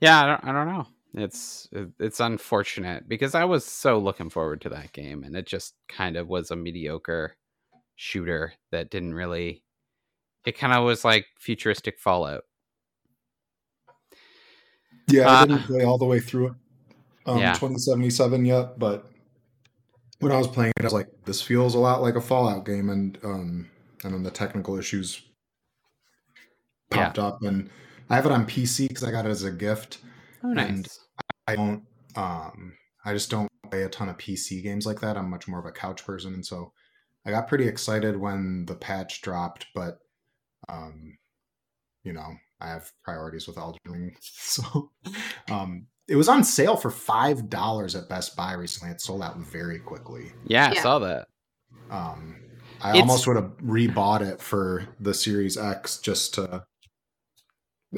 [0.00, 0.22] yeah.
[0.22, 0.44] I don't.
[0.44, 0.86] I don't know.
[1.14, 1.68] It's
[2.00, 6.16] it's unfortunate because I was so looking forward to that game, and it just kind
[6.16, 7.36] of was a mediocre
[7.96, 9.62] shooter that didn't really.
[10.46, 12.44] It kind of was like futuristic Fallout.
[15.08, 16.52] Yeah, Uh, I didn't play all the way through it.
[17.26, 17.52] Um, Yeah.
[17.52, 19.06] 2077 yet, but
[20.18, 22.64] when I was playing it, I was like, this feels a lot like a Fallout
[22.64, 23.70] game, and um,
[24.02, 25.22] and then the technical issues
[26.90, 27.70] popped up, and
[28.08, 29.98] I have it on PC because I got it as a gift.
[30.44, 31.00] Oh, And- nice.
[31.46, 31.84] I don't,
[32.16, 32.74] um,
[33.04, 35.16] I just don't play a ton of PC games like that.
[35.16, 36.72] I'm much more of a couch person, and so
[37.26, 39.98] I got pretty excited when the patch dropped, but
[40.68, 41.18] um,
[42.04, 44.92] you know, I have priorities with Elden Ring, so
[45.50, 48.92] um, it was on sale for five dollars at Best Buy recently.
[48.92, 50.32] It sold out very quickly.
[50.46, 50.82] Yeah, I Yeah.
[50.82, 51.26] saw that.
[51.90, 52.36] Um,
[52.80, 56.64] I It's- almost would have rebought it for the Series X just to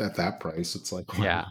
[0.00, 0.74] at that price.
[0.74, 1.46] It's like Yeah.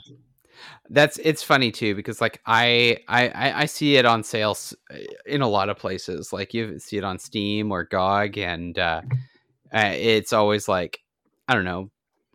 [0.90, 4.76] That's it's funny too because like I I I see it on sales
[5.26, 6.34] in a lot of places.
[6.34, 9.02] Like you see it on Steam or GOG, and uh,
[9.74, 11.00] uh, it's always like
[11.48, 11.90] I don't know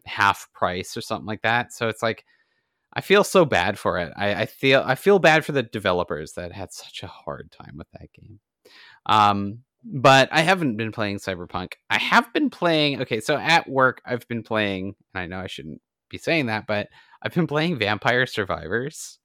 [0.06, 1.72] half price or something like that.
[1.72, 2.24] So it's like
[2.92, 4.12] I feel so bad for it.
[4.16, 7.74] I, I feel I feel bad for the developers that had such a hard time
[7.76, 8.40] with that game.
[9.06, 11.74] Um, but I haven't been playing Cyberpunk.
[11.88, 13.02] I have been playing.
[13.02, 14.94] Okay, so at work I've been playing.
[15.14, 16.88] And I know I shouldn't be saying that, but
[17.22, 19.18] I've been playing Vampire Survivors,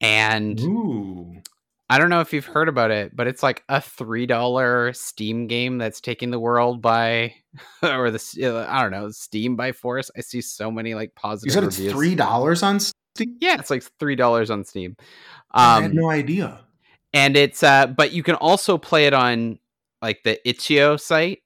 [0.00, 1.40] and Ooh.
[1.88, 5.46] I don't know if you've heard about it, but it's like a three dollar Steam
[5.46, 7.34] game that's taking the world by,
[7.82, 10.10] or the uh, I don't know Steam by force.
[10.16, 11.52] I see so many like You positive.
[11.54, 11.92] said it's reviews.
[11.92, 13.36] three dollars on Steam.
[13.40, 14.96] Yeah, it's like three dollars on Steam.
[15.52, 16.60] I had Um, no idea.
[17.14, 19.58] and it's uh, but you can also play it on
[20.02, 21.42] like the itch.io site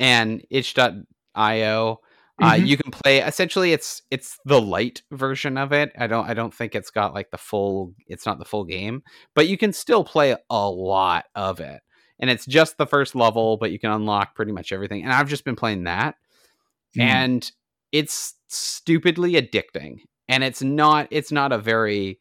[0.00, 2.00] and itch.io.
[2.40, 2.66] Uh, Mhm.
[2.66, 5.92] you can play essentially it's it's the light version of it.
[5.98, 9.02] I don't I don't think it's got like the full it's not the full game,
[9.34, 11.80] but you can still play a lot of it.
[12.18, 15.02] And it's just the first level, but you can unlock pretty much everything.
[15.02, 16.16] And I've just been playing that
[16.96, 17.02] Mm.
[17.02, 17.52] and
[17.92, 19.98] it's stupidly addicting.
[20.28, 22.18] And it's not it's not a very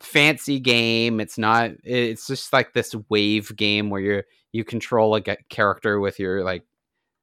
[0.00, 1.20] fancy game.
[1.20, 6.18] It's not it's just like this wave game where you you control a character with
[6.18, 6.64] your like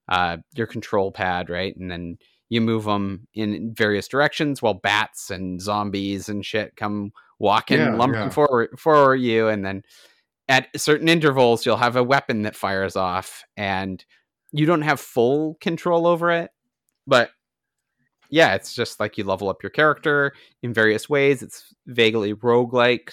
[0.09, 1.75] uh your control pad, right?
[1.75, 2.17] And then
[2.49, 7.95] you move them in various directions while bats and zombies and shit come walking Yeah,
[7.95, 8.29] lumping yeah.
[8.29, 9.83] forward for you and then
[10.47, 14.03] at certain intervals you'll have a weapon that fires off and
[14.51, 16.51] you don't have full control over it
[17.05, 17.31] but
[18.29, 20.33] yeah it's just like you level up your character
[20.63, 23.11] in various ways it's vaguely roguelike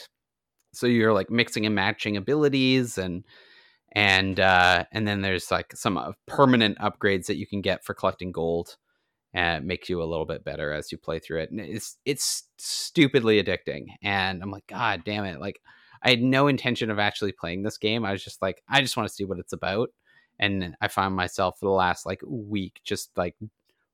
[0.73, 3.25] so you're like mixing and matching abilities and
[3.93, 7.95] and uh and then there's like some uh, permanent upgrades that you can get for
[7.95, 8.77] collecting gold
[9.35, 11.99] and it makes you a little bit better as you play through it and it's
[12.05, 15.61] it's stupidly addicting and i'm like god damn it like
[16.03, 18.97] i had no intention of actually playing this game i was just like i just
[18.97, 19.91] want to see what it's about
[20.39, 23.37] and i found myself for the last like week just like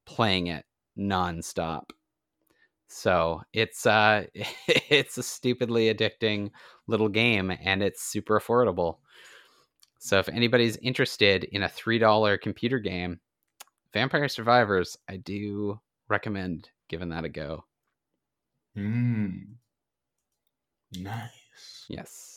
[0.04, 0.64] playing it
[0.98, 1.90] nonstop.
[2.88, 4.24] So it's uh
[4.68, 6.50] it's a stupidly addicting
[6.86, 8.98] little game and it's super affordable.
[9.98, 13.20] So if anybody's interested in a $3 computer game
[13.92, 17.64] vampire survivors i do recommend giving that a go
[18.76, 19.54] Mm.
[20.98, 21.86] Nice.
[21.88, 22.36] yes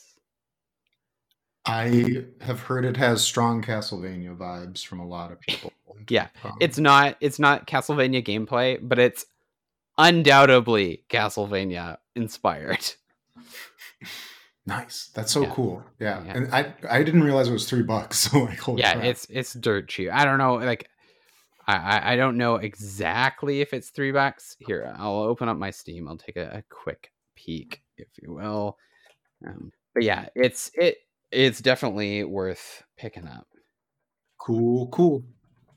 [1.65, 5.71] I have heard it has strong Castlevania vibes from a lot of people.
[6.09, 9.25] Yeah, Um, it's not it's not castlevania gameplay but it's
[9.97, 12.93] undoubtedly castlevania inspired
[14.65, 15.11] Nice.
[15.13, 15.49] That's so Yeah.
[15.51, 15.83] cool.
[15.99, 16.23] Yeah.
[16.25, 16.33] Yeah.
[16.37, 18.17] And I I didn't realize it was three bucks.
[18.19, 19.05] So like yeah, crap.
[19.05, 20.09] it's it's dirt cheap.
[20.11, 20.87] I don't know, like
[21.67, 24.55] I, I I don't know exactly if it's three bucks.
[24.59, 26.07] Here, I'll open up my Steam.
[26.07, 28.77] I'll take a, a quick peek, if you will.
[29.45, 30.97] Um, but yeah, it's it
[31.31, 33.47] it's definitely worth picking up.
[34.37, 35.23] Cool, cool.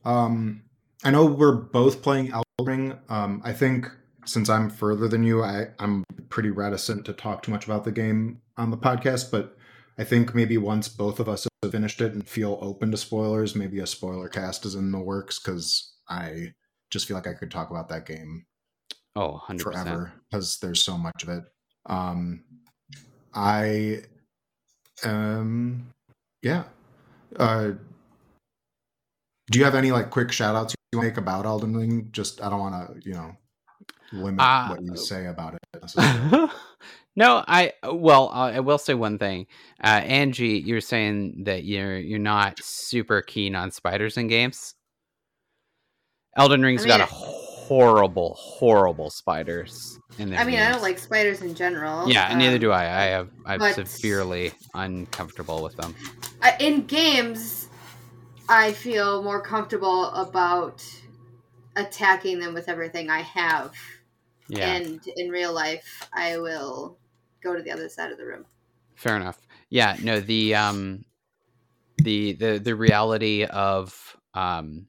[0.05, 0.63] Um,
[1.05, 2.99] I know we're both playing Elden Ring.
[3.09, 3.89] Um, I think
[4.25, 7.93] since I'm further than you, I, I'm pretty reticent to talk too much about the
[7.93, 9.31] game on the podcast.
[9.31, 9.57] But
[9.99, 11.47] I think maybe once both of us
[11.77, 15.39] finished it and feel open to spoilers, maybe a spoiler cast is in the works
[15.39, 16.55] because I
[16.91, 18.47] just feel like I could talk about that game
[19.15, 19.61] Oh, 100%.
[19.61, 21.45] forever because there's so much of it.
[21.85, 22.45] Um,
[23.35, 24.05] I,
[25.05, 25.93] um,
[26.43, 26.65] yeah.
[27.39, 27.73] Uh,
[29.51, 32.09] do you have any like quick shout outs you want to make about Elden Ring?
[32.11, 33.37] Just I don't want to, you know,
[34.15, 35.91] limit Uh, what you say about it.
[37.17, 39.47] no, I well, uh, I will say one thing.
[39.83, 44.75] Uh, Angie, you're saying that you're you're not super keen on spiders in games.
[46.37, 50.99] Elden Ring's I got a horrible, horrible spiders in their I mean, I don't like
[50.99, 52.09] spiders in general.
[52.09, 52.83] Yeah, and neither um, do I.
[52.83, 55.95] I have I'm but- severely uncomfortable with them.
[56.61, 57.69] In games,
[58.49, 60.85] I feel more comfortable about
[61.77, 63.73] attacking them with everything I have.
[64.49, 66.99] Yeah, And in real life, I will
[67.43, 68.45] go to the other side of the room.
[68.95, 69.41] fair enough.
[69.71, 71.05] Yeah, no, the um,
[71.99, 74.87] the the the reality of um,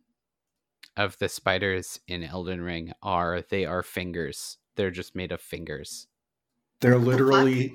[0.95, 4.57] of the spiders in Elden Ring are they are fingers.
[4.75, 6.07] They're just made of fingers.
[6.79, 7.73] They're the literally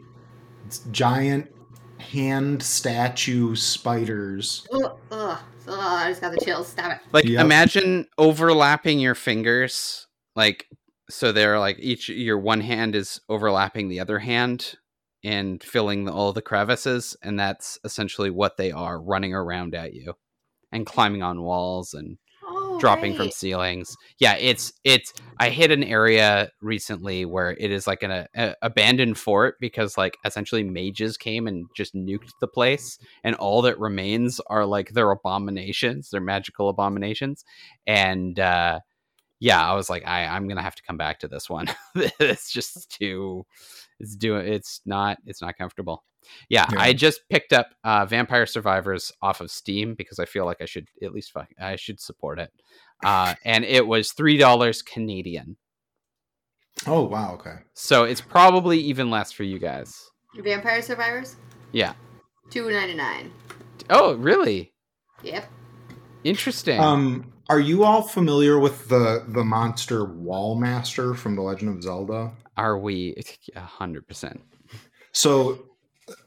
[0.92, 1.50] giant
[1.98, 4.66] hand statue spiders.
[4.72, 6.68] Ugh, ugh, ugh, I just got the chills.
[6.68, 6.98] Stop it.
[7.12, 7.40] Like Yep.
[7.40, 10.06] imagine overlapping your fingers,
[10.37, 10.68] like
[11.12, 14.75] so they're like each your one hand is overlapping the other hand
[15.25, 19.94] and filling the, all the crevices, and that's essentially what they are running around at
[19.94, 20.14] you
[20.72, 23.96] and climbing on walls and Oh, dropping from ceilings.
[24.18, 25.12] Yeah, it's it's.
[25.38, 29.96] I hit an area recently where it is like an a, a- abandoned fort because
[29.96, 34.90] like essentially mages came and just nuked the place, and all that remains are like
[34.90, 37.44] their abominations, their magical abominations,
[37.87, 38.81] and uh,
[39.42, 41.66] yeah, I was like, I I'm gonna have to come back to this one.
[41.96, 43.44] it's just too.
[43.98, 44.46] It's doing.
[44.46, 45.18] It's not.
[45.26, 46.05] It's not comfortable.
[46.48, 46.81] Yeah, Yeah.
[46.81, 50.66] I just picked up uh, Vampire Survivors off of Steam because I feel like I
[50.66, 52.52] should at least fuck, I should support it.
[53.05, 55.57] Uh, and it was three dollars Canadian,
[56.87, 57.57] Oh wow, okay.
[57.74, 60.00] so it's probably even less for you guys.
[60.37, 61.35] Vampire Survivors?
[61.72, 61.94] Yeah.
[62.50, 63.33] Two ninety nine.
[63.90, 64.72] Oh, really?
[65.24, 65.50] Yep.
[66.24, 66.80] Interesting.
[66.80, 72.32] Um, are you all familiar with the the monster Wallmaster from The Legend of Zelda?
[72.56, 73.14] Are we
[73.56, 74.40] a hundred percent?
[75.12, 75.66] So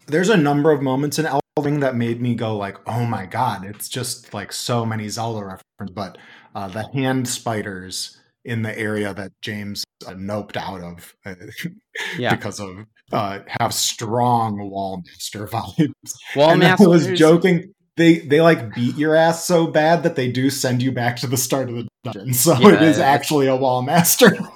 [0.07, 1.27] there's a number of moments in
[1.57, 5.45] Elden that made me go like, "Oh my god!" It's just like so many Zelda
[5.45, 5.93] references.
[5.93, 6.17] But
[6.53, 11.33] uh, the hand spiders in the area that James uh, noped out of uh,
[12.17, 12.35] Yeah.
[12.35, 16.13] because of uh, have strong Wallmaster vibes.
[16.33, 17.73] Wallmaster I was joking.
[17.97, 21.27] They they like beat your ass so bad that they do send you back to
[21.27, 22.33] the start of the dungeon.
[22.33, 24.37] So Yeah, it is actually a wall master.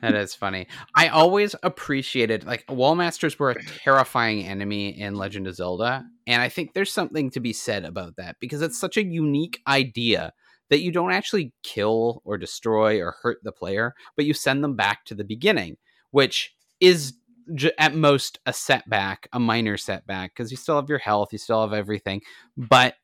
[0.00, 0.66] That is funny.
[0.96, 6.42] I always appreciated like wall masters were a terrifying enemy in Legend of Zelda, and
[6.42, 10.32] I think there's something to be said about that because it's such a unique idea
[10.70, 14.74] that you don't actually kill or destroy or hurt the player, but you send them
[14.74, 15.76] back to the beginning,
[16.10, 17.12] which is
[17.54, 21.38] j- at most a setback, a minor setback because you still have your health, you
[21.38, 22.22] still have everything,
[22.56, 22.94] but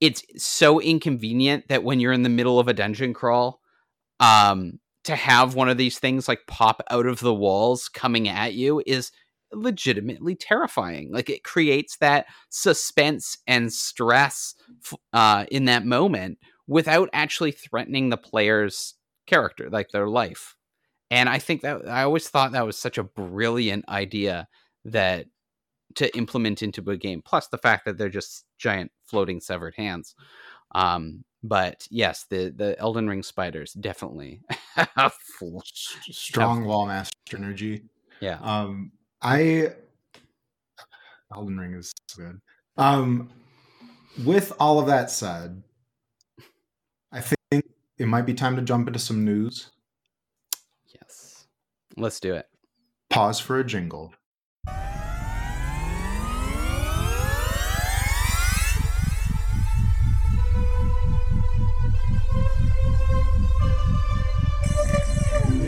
[0.00, 3.60] it's so inconvenient that when you're in the middle of a dungeon crawl,
[4.20, 8.54] um to have one of these things like pop out of the walls coming at
[8.54, 9.10] you is
[9.52, 11.10] legitimately terrifying.
[11.12, 14.54] Like it creates that suspense and stress
[15.12, 18.94] uh, in that moment without actually threatening the player's
[19.26, 20.54] character, like their life.
[21.10, 24.48] And I think that I always thought that was such a brilliant idea
[24.84, 25.26] that
[25.96, 27.22] to implement into a game.
[27.22, 30.14] Plus the fact that they're just giant floating severed hands.
[30.72, 34.42] Um, but yes, the the Elden Ring spiders definitely.
[36.10, 37.82] strong Wallmaster energy.
[38.20, 38.38] yeah.
[38.42, 38.92] Um,
[39.22, 39.72] I
[41.34, 42.40] Elden Ring is so good.
[42.76, 43.30] Um,
[44.24, 45.62] with all of that said,
[47.12, 47.64] I think
[47.98, 49.70] it might be time to jump into some news.
[51.90, 52.02] Yes.
[52.02, 52.46] Let's do it.
[53.08, 54.12] Pause for a jingle.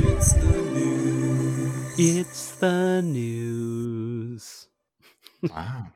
[0.05, 1.99] It's the news.
[1.99, 4.69] It's the news.
[5.43, 5.87] Wow.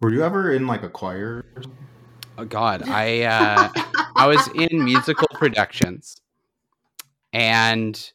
[0.00, 1.44] Were you ever in like a choir?
[2.38, 3.70] Oh God, I uh,
[4.16, 6.16] I was in musical productions,
[7.32, 8.12] and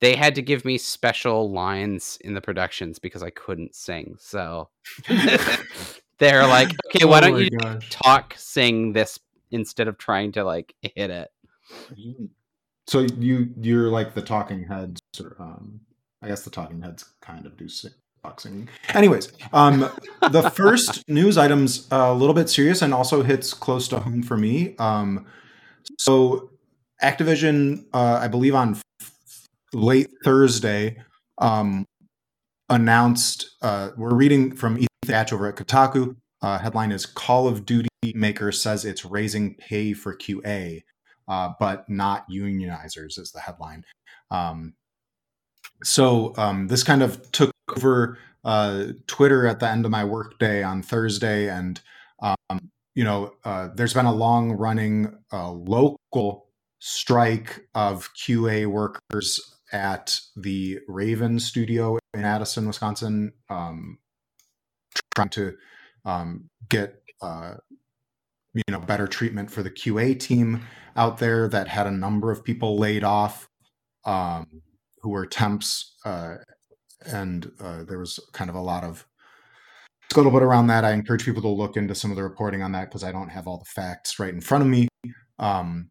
[0.00, 4.16] they had to give me special lines in the productions because I couldn't sing.
[4.18, 4.68] So
[6.18, 7.88] they're like, "Okay, why Oh don't my you gosh.
[7.90, 9.18] talk, sing this
[9.50, 11.30] instead of trying to like hit it?"
[12.86, 15.80] So you you're like the Talking Heads, or um,
[16.22, 17.92] I guess the Talking Heads kind of do sing,
[18.24, 18.68] talk singing.
[18.94, 19.88] Anyways, um,
[20.30, 24.36] the first news item's a little bit serious and also hits close to home for
[24.36, 24.74] me.
[24.78, 25.26] Um,
[25.98, 26.50] so
[27.02, 29.12] Activision, uh, I believe on f-
[29.72, 30.96] late Thursday,
[31.38, 31.86] um,
[32.68, 33.56] announced.
[33.62, 36.16] Uh, we're reading from Ethan Gach over at Kotaku.
[36.42, 40.82] Uh, headline is Call of Duty maker says it's raising pay for QA
[41.30, 43.84] uh, but not unionizers is the headline.
[44.30, 44.74] Um,
[45.82, 50.62] so um, this kind of took over uh, Twitter at the end of my workday
[50.62, 51.80] on Thursday, and
[52.20, 56.48] um, you know, uh, there's been a long running uh, local
[56.80, 63.98] strike of QA workers at the Raven studio in Addison, Wisconsin, um,
[65.14, 65.56] trying to
[66.04, 67.54] um, get uh,
[68.54, 70.62] you know better treatment for the QA team
[70.96, 73.48] out there that had a number of people laid off
[74.04, 74.62] um,
[75.02, 76.36] who were temps, uh,
[77.06, 79.06] and uh, there was kind of a lot of
[80.12, 80.84] scuttlebutt around that.
[80.84, 83.28] I encourage people to look into some of the reporting on that because I don't
[83.28, 84.88] have all the facts right in front of me.
[85.38, 85.90] Um,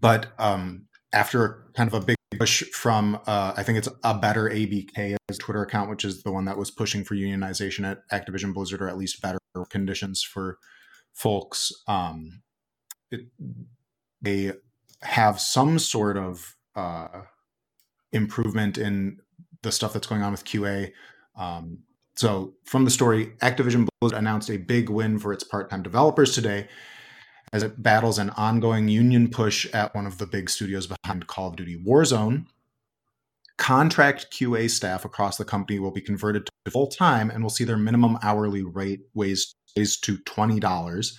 [0.00, 4.48] but um, after kind of a big push from, uh, I think it's a better
[4.48, 8.54] ABK as Twitter account, which is the one that was pushing for unionization at Activision
[8.54, 9.38] Blizzard, or at least better
[9.70, 10.58] conditions for
[11.12, 11.72] folks.
[11.88, 12.42] Um,
[13.10, 13.26] it,
[14.20, 14.52] they
[15.02, 17.22] have some sort of uh,
[18.12, 19.18] improvement in
[19.62, 20.92] the stuff that's going on with QA.
[21.36, 21.80] Um,
[22.14, 26.34] so, from the story, Activision Blizzard announced a big win for its part time developers
[26.34, 26.68] today
[27.52, 31.48] as it battles an ongoing union push at one of the big studios behind Call
[31.48, 32.46] of Duty Warzone.
[33.56, 37.64] Contract QA staff across the company will be converted to full time and will see
[37.64, 41.14] their minimum hourly rate raised, raised to $20.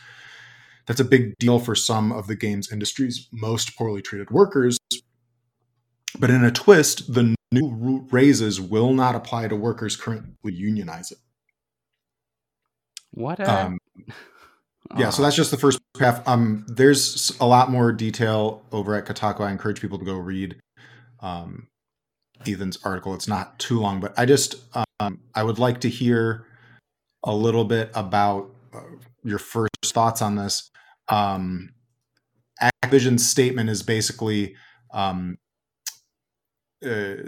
[0.85, 4.77] That's a big deal for some of the games industry's most poorly treated workers.
[6.19, 11.13] But in a twist, the new raises will not apply to workers currently unionized.
[13.11, 13.39] What?
[13.39, 13.65] A...
[13.65, 13.77] Um,
[14.95, 16.25] yeah, so that's just the first half.
[16.27, 19.41] Um, there's a lot more detail over at Kotaku.
[19.41, 20.59] I encourage people to go read
[21.19, 21.67] um,
[22.45, 23.13] Ethan's article.
[23.13, 24.55] It's not too long, but I just
[24.99, 26.45] um, I would like to hear
[27.23, 28.81] a little bit about uh,
[29.23, 30.69] your first thoughts on this.
[31.09, 31.73] Um,
[32.61, 34.55] Activision's statement is basically
[34.93, 35.37] um,
[36.83, 37.27] uh,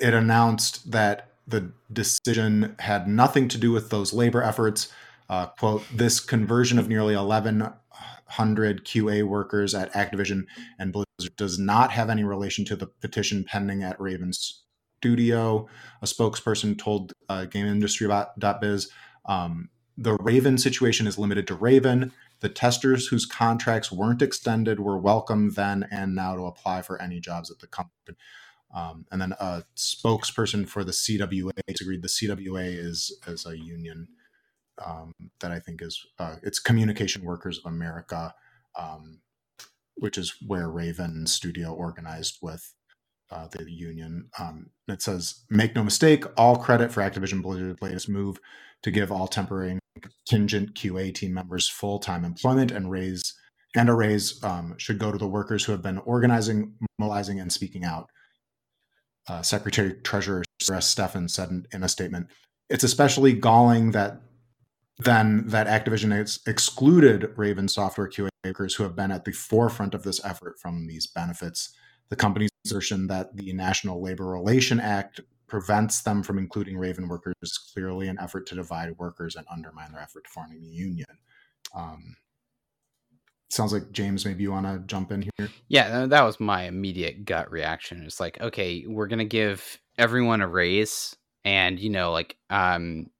[0.00, 4.92] it announced that the decision had nothing to do with those labor efforts.
[5.28, 10.44] Uh, quote, this conversion of nearly 1,100 QA workers at Activision
[10.78, 14.64] and Blizzard does not have any relation to the petition pending at Raven's
[14.98, 15.68] studio.
[16.02, 18.90] A spokesperson told uh, GameIndustry.biz
[19.26, 19.68] um,
[19.98, 22.12] the Raven situation is limited to Raven.
[22.40, 27.18] The testers whose contracts weren't extended were welcome then and now to apply for any
[27.18, 28.16] jobs at the company.
[28.74, 34.08] Um, and then a spokesperson for the CWA agreed the CWA is is a union
[34.84, 38.34] um, that I think is uh, it's Communication Workers of America,
[38.78, 39.20] um,
[39.96, 42.74] which is where Raven Studio organized with
[43.30, 44.28] uh, the union.
[44.38, 48.38] Um, it says, "Make no mistake, all credit for Activision Blizzard's latest move
[48.82, 53.34] to give all temporary contingent QA team members full time employment and raise
[53.74, 57.52] and a raise um, should go to the workers who have been organizing, mobilizing, and
[57.52, 58.10] speaking out."
[59.28, 62.28] Uh, Secretary Treasurer Sarah Steffen said in, in a statement,
[62.68, 64.20] "It's especially galling that."
[64.98, 69.94] Then that Activision has excluded Raven software QA workers who have been at the forefront
[69.94, 71.74] of this effort from these benefits.
[72.08, 77.34] The company's assertion that the National Labor Relation Act prevents them from including Raven workers
[77.42, 81.06] is clearly an effort to divide workers and undermine their effort to form a union.
[81.74, 82.16] Um,
[83.50, 85.48] sounds like James, maybe you want to jump in here.
[85.68, 88.04] Yeah, that was my immediate gut reaction.
[88.04, 93.10] It's like, okay, we're gonna give everyone a raise, and you know, like, um,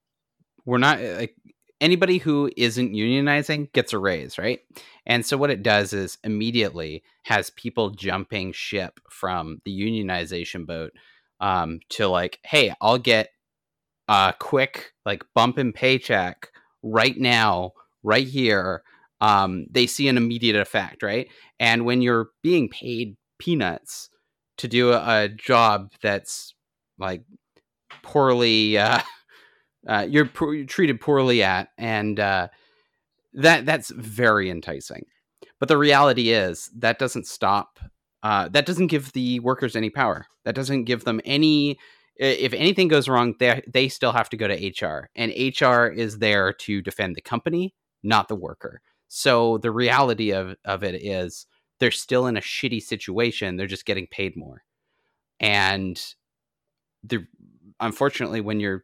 [0.65, 1.35] we're not like
[1.79, 4.59] anybody who isn't unionizing gets a raise, right?
[5.05, 10.91] And so what it does is immediately has people jumping ship from the unionization boat
[11.39, 13.29] um, to like, hey, I'll get
[14.07, 16.49] a quick like bump in paycheck
[16.81, 17.71] right now,
[18.03, 18.83] right here.
[19.19, 21.27] Um, they see an immediate effect, right?
[21.59, 24.09] And when you're being paid peanuts
[24.57, 26.53] to do a, a job that's
[26.97, 27.23] like
[28.03, 29.01] poorly uh,
[29.87, 32.47] uh, you're, you're treated poorly at, and uh,
[33.33, 35.05] that that's very enticing.
[35.59, 37.79] But the reality is that doesn't stop.
[38.23, 40.25] Uh, that doesn't give the workers any power.
[40.43, 41.79] That doesn't give them any.
[42.17, 46.19] If anything goes wrong, they they still have to go to HR, and HR is
[46.19, 47.73] there to defend the company,
[48.03, 48.81] not the worker.
[49.07, 51.45] So the reality of of it is
[51.79, 53.55] they're still in a shitty situation.
[53.55, 54.63] They're just getting paid more,
[55.39, 56.03] and
[57.03, 57.25] the
[57.79, 58.83] unfortunately when you're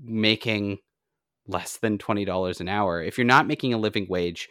[0.00, 0.78] making
[1.46, 3.02] less than $20 an hour.
[3.02, 4.48] If you're not making a living wage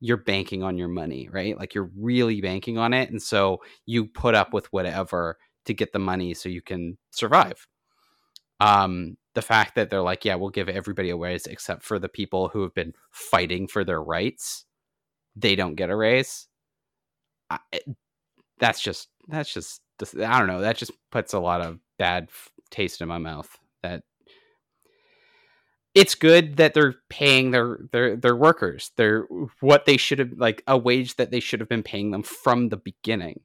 [0.00, 1.58] you're banking on your money right?
[1.58, 3.10] Like you're really banking on it.
[3.10, 7.66] And so you put up with whatever to get the money so you can survive.
[8.60, 12.08] Um the fact that they're like yeah we'll give everybody a raise except for the
[12.08, 14.64] people who have been fighting for their rights
[15.36, 16.48] they don't get a raise.
[17.48, 17.58] I,
[18.58, 20.60] that's just that's just i don't know.
[20.60, 22.30] That just puts a lot of bad
[22.70, 23.48] taste in my mouth
[23.82, 24.02] that
[25.94, 29.26] it's good that they're paying their their their workers their
[29.60, 32.68] what they should have like a wage that they should have been paying them from
[32.68, 33.40] the beginning.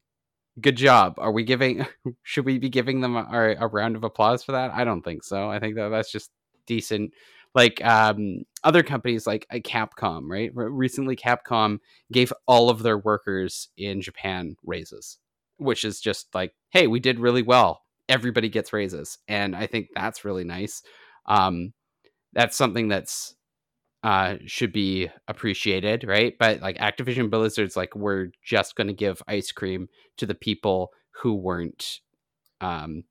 [0.62, 1.16] Good job.
[1.18, 1.86] Are we giving
[2.24, 4.72] should we be giving them a, a round of applause for that?
[4.72, 5.50] I don't think so.
[5.50, 6.32] I think that that's just
[6.68, 7.14] decent.
[7.56, 10.52] Like um, other companies like uh, capcom right?
[10.54, 11.80] Recently capcom
[12.12, 15.18] gave all of their workers in japan raises
[15.58, 17.82] which is just like hey we did really well.
[18.08, 19.18] Everybody gets raises.
[19.28, 20.84] And i think that's really nice.
[21.26, 21.74] Um,
[22.36, 23.36] that's something that's
[24.04, 26.36] uh, should be appreciated, right?
[26.38, 30.92] But like Activision Blizzard's like we're just going to give ice cream to the people
[31.22, 32.02] who weren't
[32.62, 33.06] um,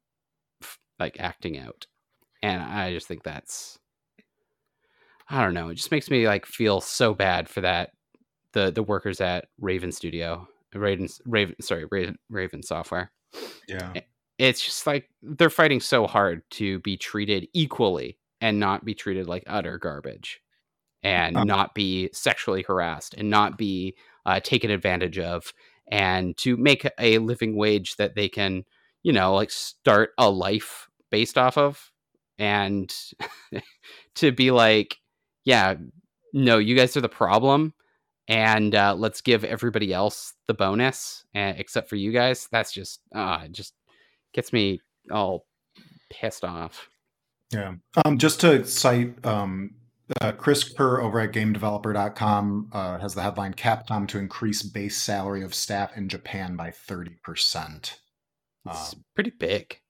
[0.62, 1.86] f- like acting out,
[2.42, 3.78] and I just think that's
[5.28, 5.70] I don't know.
[5.70, 7.90] It just makes me like feel so bad for that
[8.52, 13.10] the the workers at Raven Studio, Raven Raven sorry Raven, Raven Software.
[13.66, 13.94] Yeah,
[14.38, 19.26] it's just like they're fighting so hard to be treated equally and not be treated
[19.26, 20.42] like utter garbage
[21.02, 25.54] and um, not be sexually harassed and not be uh, taken advantage of
[25.90, 28.62] and to make a living wage that they can
[29.02, 31.90] you know like start a life based off of
[32.38, 32.94] and
[34.14, 34.98] to be like
[35.46, 35.72] yeah
[36.34, 37.72] no you guys are the problem
[38.28, 42.48] and uh, let's give everybody else the bonus uh, except for you guys.
[42.50, 43.74] That's just uh just
[44.32, 44.80] gets me
[45.10, 45.44] all
[46.10, 46.88] pissed off
[47.54, 47.74] yeah.
[48.04, 49.74] Um, just to cite um,
[50.20, 55.42] uh, Chris Kerr over at GameDeveloper.com uh, has the headline Capcom to increase base salary
[55.42, 57.96] of staff in Japan by 30%.
[58.66, 59.80] It's um, pretty big.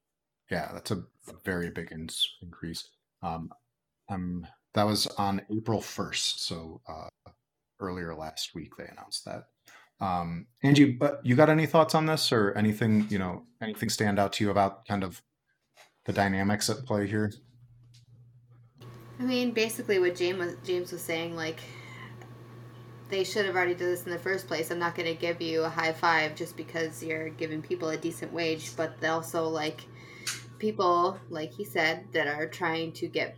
[0.51, 0.99] Yeah, that's a,
[1.29, 2.09] a very big in-
[2.43, 2.89] increase.
[3.23, 3.51] Um,
[4.09, 6.39] um, that was on April 1st.
[6.39, 7.31] So uh,
[7.81, 9.45] earlier last week, they announced that.
[10.01, 14.19] Um, Angie, but you got any thoughts on this or anything, you know, anything stand
[14.19, 15.23] out to you about kind of
[16.05, 17.33] the dynamics at play here?
[19.19, 21.61] I mean, basically what James was, James was saying, like,
[23.11, 24.71] they should have already done this in the first place.
[24.71, 27.97] I'm not going to give you a high five just because you're giving people a
[27.97, 29.83] decent wage, but they also, like,
[30.59, 33.37] people, like he said, that are trying to get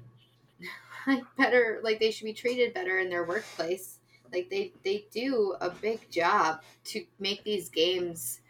[1.07, 3.99] like better, like, they should be treated better in their workplace.
[4.33, 8.41] Like, they, they do a big job to make these games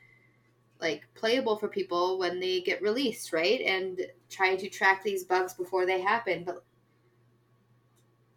[0.81, 3.61] like playable for people when they get released, right?
[3.63, 6.45] And try to track these bugs before they happen.
[6.45, 6.63] But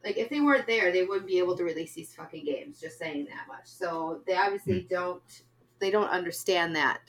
[0.10, 2.82] like if they weren't there, they wouldn't be able to release these fucking games.
[2.82, 3.66] Just saying that much.
[3.66, 4.90] So they obviously mm.
[4.90, 5.44] don't
[5.78, 7.00] they don't understand that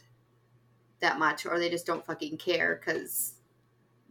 [1.01, 3.37] that much, or they just don't fucking care because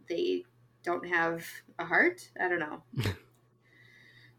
[0.08, 0.44] they
[0.82, 1.46] don't have
[1.78, 2.30] a heart.
[2.40, 2.82] I don't know.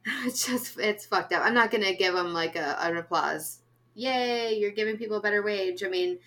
[0.25, 1.43] it's just it's fucked up.
[1.45, 3.59] I'm not gonna give them like a, an applause.
[3.93, 5.81] Yay, you're giving people a better wage.
[5.81, 6.19] I mean,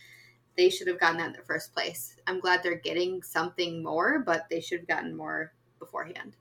[0.57, 2.17] they should have gotten that in the first place.
[2.27, 6.37] I'm glad they're getting something more, but they should have gotten more beforehand.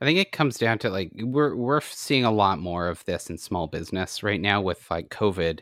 [0.00, 3.30] I think it comes down to like we're we're seeing a lot more of this
[3.30, 5.60] in small business right now with like COVID.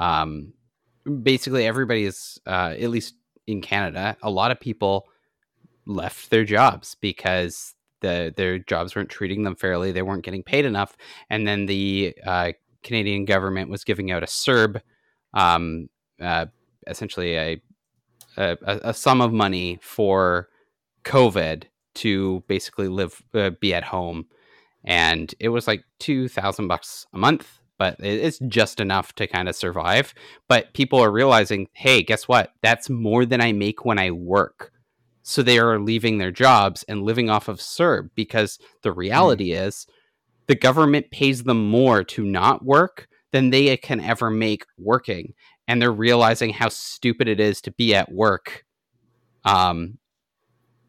[0.00, 0.52] Um,
[1.22, 3.14] basically, everybody is uh, at least
[3.46, 4.16] in Canada.
[4.22, 5.06] A lot of people
[5.86, 9.92] left their jobs because the their jobs weren't treating them fairly.
[9.92, 10.96] They weren't getting paid enough,
[11.30, 14.80] and then the uh, Canadian government was giving out a CERB,
[15.34, 15.88] um,
[16.20, 16.46] uh,
[16.86, 17.62] essentially a,
[18.36, 20.48] a a sum of money for
[21.04, 21.64] COVID
[21.96, 24.26] to basically live uh, be at home
[24.84, 29.56] and it was like 2000 bucks a month but it's just enough to kind of
[29.56, 30.14] survive
[30.48, 34.72] but people are realizing hey guess what that's more than i make when i work
[35.28, 39.00] so they are leaving their jobs and living off of CERB because the hmm.
[39.00, 39.66] reality mm.
[39.66, 39.86] is
[40.46, 45.34] the government pays them more to not work than they can ever make working
[45.66, 48.64] and they're realizing how stupid it is to be at work
[49.44, 49.98] um,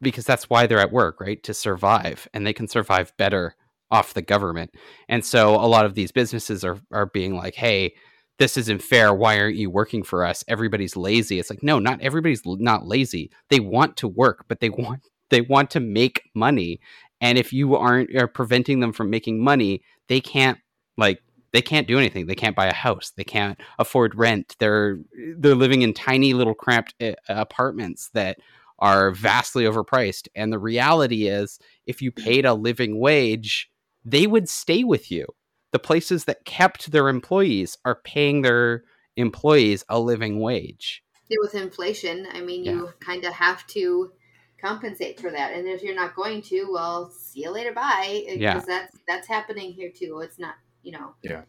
[0.02, 1.42] because that's why they're at work, right?
[1.44, 3.56] To survive, and they can survive better
[3.90, 4.76] off the government.
[5.08, 7.94] And so a lot of these businesses are are being like, "Hey,
[8.40, 9.14] this isn't fair.
[9.14, 10.44] Why aren't you working for us?
[10.48, 13.32] Everybody's lazy." It's like, "No, not everybody's not lazy.
[13.50, 16.80] They want to work, but they want they want to make money.
[17.20, 20.60] And if you aren't are preventing them from making money, they can't
[20.98, 21.22] like
[21.54, 22.28] they can't do anything.
[22.28, 23.12] They can't buy a house.
[23.16, 24.56] They can't afford rent.
[24.60, 25.00] They're
[25.38, 28.38] they're living in tiny little cramped uh, apartments that
[28.80, 30.28] are vastly overpriced.
[30.36, 33.70] And the reality is, if you paid a living wage,
[34.06, 35.26] they would stay with you.
[35.72, 38.84] The places that kept their employees are paying their
[39.16, 41.04] employees a living wage.
[41.42, 44.14] With inflation, I mean, you kind of have to
[44.62, 45.54] compensate for that.
[45.54, 48.24] And if you're not going to, well, see you later, bye.
[48.26, 48.60] Because yeah.
[48.66, 50.22] that's that's happening here too.
[50.24, 51.16] It's not, you know.
[51.22, 51.42] Yeah.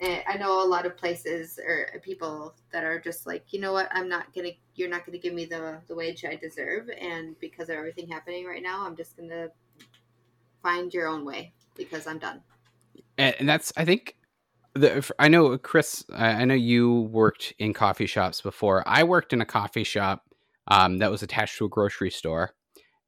[0.00, 3.72] Eh, I know a lot of places or people that are just like, you know
[3.72, 7.38] what, I'm not gonna, you're not gonna give me the the wage I deserve, and
[7.40, 9.48] because of everything happening right now, I'm just gonna
[10.62, 12.42] find your own way because I'm done.
[13.16, 14.14] And that's, I think,
[14.74, 16.04] the, I know Chris.
[16.14, 18.84] I know you worked in coffee shops before.
[18.86, 20.22] I worked in a coffee shop
[20.68, 22.54] um, that was attached to a grocery store.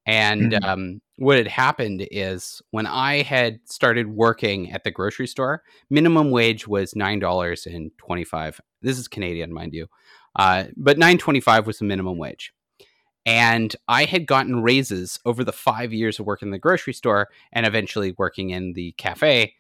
[0.07, 0.65] And mm-hmm.
[0.65, 6.31] um, what had happened is when I had started working at the grocery store, minimum
[6.31, 8.61] wage was nine dollars and twenty five.
[8.83, 9.87] This is Canadian, mind you,
[10.37, 12.53] uh, but nine twenty five was the minimum wage.
[13.27, 17.29] And I had gotten raises over the five years of working in the grocery store
[17.53, 19.55] and eventually working in the cafe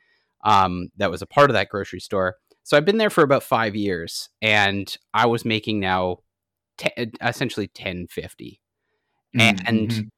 [0.45, 2.37] um, that was a part of that grocery store.
[2.63, 6.19] So I've been there for about five years, and I was making now
[6.79, 8.61] t- essentially 1050
[9.37, 9.67] mm-hmm.
[9.67, 10.11] and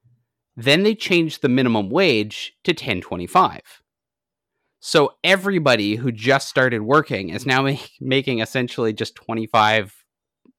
[0.55, 3.61] then they changed the minimum wage to 1025
[4.79, 10.03] so everybody who just started working is now make, making essentially just 25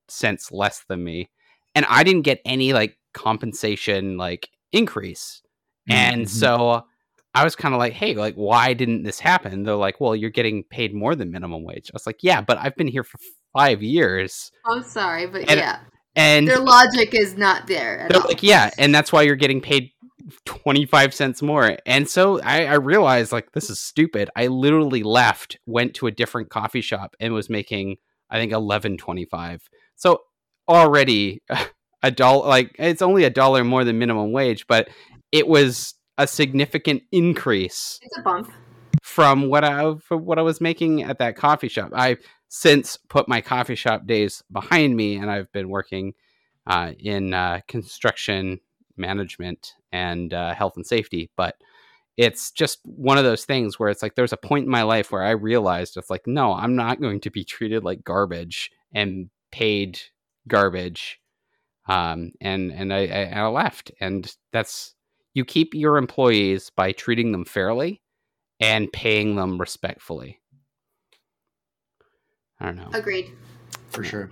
[0.08, 1.30] cents less than me
[1.74, 5.42] and i didn't get any like compensation like increase
[5.88, 5.96] mm-hmm.
[5.96, 6.84] and so
[7.36, 9.64] I was kind of like, hey, like, why didn't this happen?
[9.64, 11.90] They're like, well, you're getting paid more than minimum wage.
[11.90, 13.18] I was like, yeah, but I've been here for
[13.52, 14.52] five years.
[14.64, 15.80] I'm sorry, but and, yeah
[16.16, 18.06] and their logic is not there.
[18.08, 18.28] they're all.
[18.28, 19.90] like, yeah, and that's why you're getting paid
[20.44, 21.76] 25 cents more.
[21.86, 24.30] And so I, I, realized like this is stupid.
[24.34, 27.96] I literally left, went to a different coffee shop and was making
[28.30, 29.60] I think 11.25.
[29.96, 30.22] So
[30.68, 31.42] already
[32.02, 34.88] a dollar like it's only a dollar more than minimum wage, but
[35.32, 37.98] it was a significant increase.
[38.02, 38.50] It's a bump
[39.02, 41.90] from what I from what I was making at that coffee shop.
[41.94, 42.16] I
[42.56, 46.14] since put my coffee shop days behind me, and I've been working
[46.68, 48.60] uh, in uh, construction
[48.96, 51.32] management and uh, health and safety.
[51.36, 51.56] But
[52.16, 55.10] it's just one of those things where it's like there's a point in my life
[55.10, 59.30] where I realized it's like, no, I'm not going to be treated like garbage and
[59.50, 59.98] paid
[60.46, 61.20] garbage.
[61.88, 64.94] Um, and and I, I, I left, and that's
[65.32, 68.00] you keep your employees by treating them fairly
[68.60, 70.38] and paying them respectfully.
[72.60, 72.88] I don't know.
[72.92, 73.32] Agreed.
[73.90, 74.30] For sure.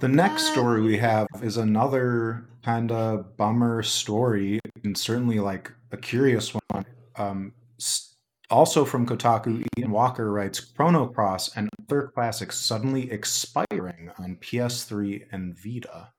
[0.00, 5.72] The next uh, story we have is another kind of bummer story, and certainly like
[5.90, 6.84] a curious one.
[7.16, 7.52] Um,
[8.50, 15.24] also from Kotaku, Ian Walker writes Chrono Cross and other classics suddenly expiring on PS3
[15.32, 16.12] and Vita.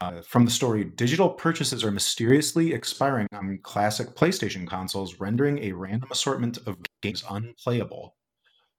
[0.00, 5.72] Uh, from the story, digital purchases are mysteriously expiring on classic PlayStation consoles, rendering a
[5.72, 8.15] random assortment of games unplayable.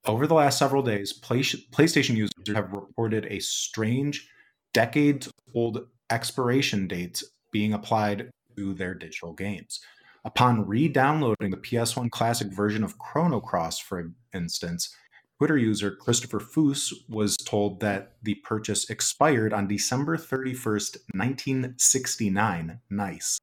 [0.07, 4.29] Over the last several days, Play- PlayStation users have reported a strange,
[4.73, 9.81] decades old expiration dates being applied to their digital games.
[10.23, 14.95] Upon re downloading the PS1 Classic version of Chrono Cross, for instance,
[15.37, 22.79] Twitter user Christopher Foose was told that the purchase expired on December 31st, 1969.
[22.89, 23.39] Nice.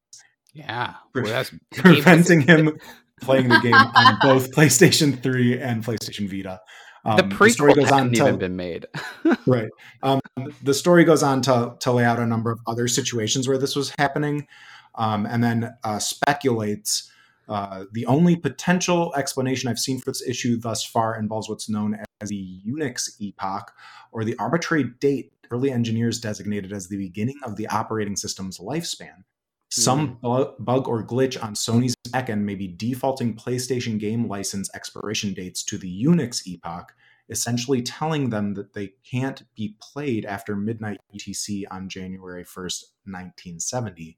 [0.53, 0.95] Yeah.
[1.13, 1.45] Well,
[1.75, 2.77] preventing him
[3.21, 6.61] playing the game on both PlayStation 3 and PlayStation Vita.
[7.05, 8.87] Um, the prequel the story goes on to, even been made.
[9.45, 9.69] right.
[10.01, 10.19] Um,
[10.63, 13.75] the story goes on to, to lay out a number of other situations where this
[13.75, 14.47] was happening,
[14.95, 17.11] um, and then uh, speculates.
[17.47, 21.95] Uh, the only potential explanation I've seen for this issue thus far involves what's known
[22.19, 23.71] as the Unix epoch,
[24.11, 29.23] or the arbitrary date early engineers designated as the beginning of the operating system's lifespan.
[29.69, 30.55] Some mm.
[30.59, 35.77] bug or glitch on Sony's backend may be defaulting PlayStation game license expiration dates to
[35.77, 36.93] the Unix epoch,
[37.29, 44.17] essentially telling them that they can't be played after midnight UTC on January 1st, 1970.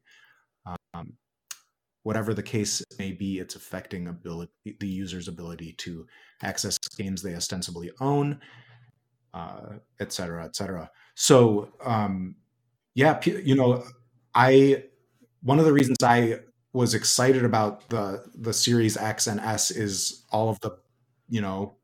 [0.93, 1.13] Um,
[2.03, 6.07] whatever the case may be, it's affecting ability, the user's ability to
[6.41, 8.39] access games they ostensibly own,
[9.33, 10.89] uh, et cetera, et cetera.
[11.15, 12.35] So, um,
[12.95, 13.83] yeah, you know,
[14.33, 14.83] I
[15.47, 16.39] one of the reasons I
[16.73, 20.71] was excited about the the Series X and S is all of the
[21.29, 21.77] you know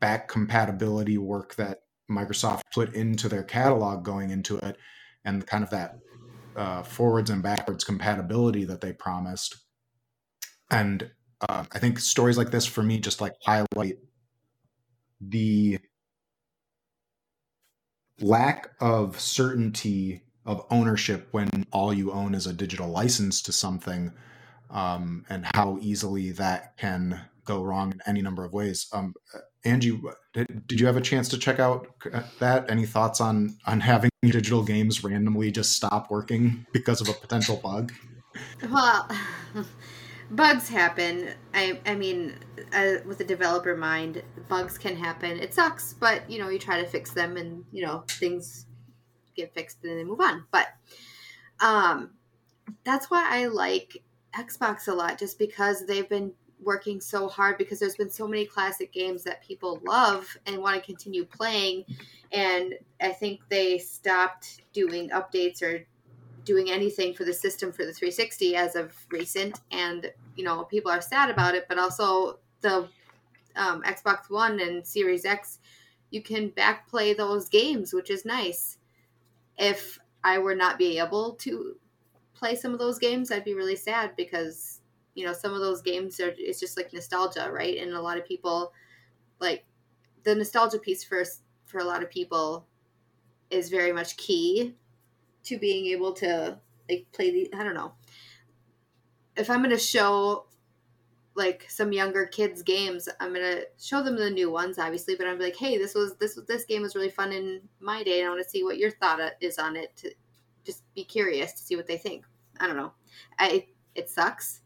[0.00, 4.76] back compatibility work that Microsoft put into their catalog going into it,
[5.24, 6.00] and kind of that
[6.56, 9.58] uh, forwards and backwards compatibility that they promised.
[10.72, 11.08] And
[11.48, 13.98] uh, I think stories like this for me just like highlight
[15.20, 15.78] the
[18.20, 24.12] lack of certainty of ownership when all you own is a digital license to something
[24.70, 28.86] um, and how easily that can go wrong in any number of ways.
[28.92, 29.14] Um,
[29.64, 29.98] angie
[30.32, 32.70] did, did you have a chance to check out uh, that?
[32.70, 37.56] Any thoughts on on having digital games randomly just stop working because of a potential
[37.56, 37.92] bug?
[38.70, 39.08] Well
[40.30, 41.30] bugs happen.
[41.54, 42.38] I i mean
[42.72, 45.38] uh, with a developer mind bugs can happen.
[45.38, 48.66] It sucks but you know you try to fix them and you know things
[49.34, 50.44] get fixed and then move on.
[50.50, 50.68] But
[51.60, 52.10] um
[52.82, 54.02] that's why i like
[54.34, 56.32] xbox a lot just because they've been
[56.62, 60.74] working so hard because there's been so many classic games that people love and want
[60.74, 61.84] to continue playing.
[62.32, 65.86] And i think they stopped doing updates or
[66.44, 69.60] doing anything for the system for the 360 as of recent.
[69.70, 72.88] And you know people are sad about it but also the
[73.56, 75.58] um, xbox one and series x
[76.10, 78.78] you can back play those games which is nice
[79.58, 81.76] if i were not be able to
[82.34, 84.80] play some of those games i'd be really sad because
[85.14, 88.18] you know some of those games are it's just like nostalgia right and a lot
[88.18, 88.72] of people
[89.40, 89.64] like
[90.24, 91.24] the nostalgia piece for
[91.66, 92.66] for a lot of people
[93.50, 94.74] is very much key
[95.44, 97.92] to being able to like play the I don't know.
[99.36, 100.46] If I'm gonna show
[101.36, 105.38] like some younger kids games, I'm gonna show them the new ones, obviously, but I'm
[105.38, 108.30] like, hey, this was this this game was really fun in my day, and I
[108.30, 109.96] want to see what your thought is on it.
[109.96, 110.12] To
[110.64, 112.24] just be curious to see what they think.
[112.60, 112.92] I don't know.
[113.38, 114.60] I it sucks,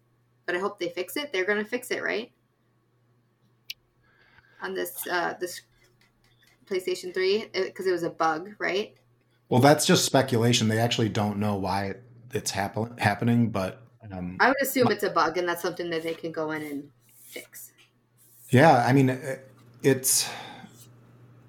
[0.46, 1.32] but I hope they fix it.
[1.32, 2.30] They're gonna fix it, right?
[4.62, 5.62] On this uh this
[6.66, 8.94] PlayStation Three because it was a bug, right?
[9.48, 10.68] Well, that's just speculation.
[10.68, 11.94] They actually don't know why
[12.34, 16.02] it's happen- happening, but um, I would assume it's a bug, and that's something that
[16.02, 17.72] they can go in and fix.
[18.50, 19.18] Yeah, I mean,
[19.82, 20.28] it's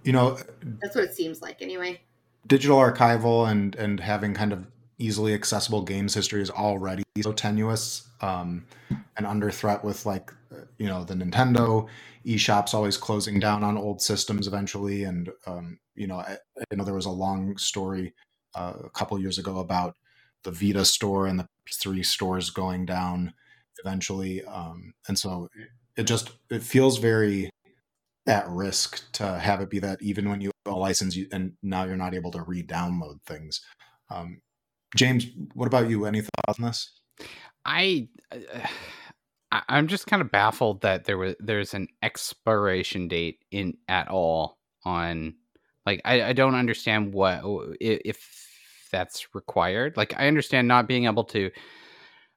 [0.03, 0.37] you know
[0.81, 2.01] that's what it seems like anyway.
[2.47, 4.65] Digital archival and and having kind of
[4.97, 8.65] easily accessible games history is already so tenuous um,
[9.15, 10.31] and under threat with like
[10.77, 11.87] you know the Nintendo
[12.25, 16.83] eShops always closing down on old systems eventually, and um, you know I, I, know
[16.83, 18.13] there was a long story
[18.55, 19.95] uh, a couple years ago about
[20.43, 23.33] the Vita store and the PS3 stores going down
[23.83, 25.47] eventually, um, and so
[25.97, 27.49] it just it feels very
[28.27, 31.83] at risk to have it be that even when you a license you, and now
[31.83, 33.61] you're not able to re-download things.
[34.09, 34.41] Um,
[34.95, 36.05] James, what about you?
[36.05, 36.99] Any thoughts on this?
[37.65, 38.07] I.
[38.31, 38.37] Uh
[39.51, 44.59] I'm just kind of baffled that there was there's an expiration date in at all
[44.83, 45.35] on
[45.85, 47.41] like I, I don't understand what
[47.81, 48.48] if
[48.91, 49.97] that's required.
[49.97, 51.51] Like I understand not being able to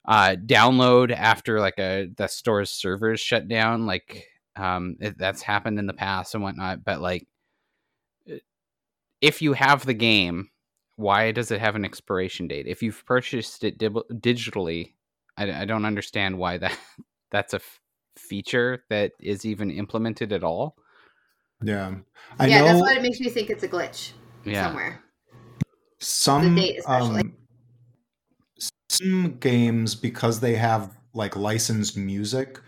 [0.06, 3.86] uh, download after like a the store's servers shut down.
[3.86, 4.26] Like
[4.56, 6.84] um, it, that's happened in the past and whatnot.
[6.84, 7.26] But like
[9.22, 10.50] if you have the game,
[10.96, 12.66] why does it have an expiration date?
[12.66, 14.92] If you've purchased it dib- digitally,
[15.36, 16.76] I, I don't understand why that
[17.30, 17.80] that's a f-
[18.18, 20.76] feature that is even implemented at all.
[21.62, 21.94] Yeah,
[22.38, 24.12] I yeah, know, that's what it makes me think it's a glitch
[24.44, 24.64] yeah.
[24.64, 25.02] somewhere.
[26.02, 27.32] Some um,
[28.88, 32.58] some games because they have like licensed music,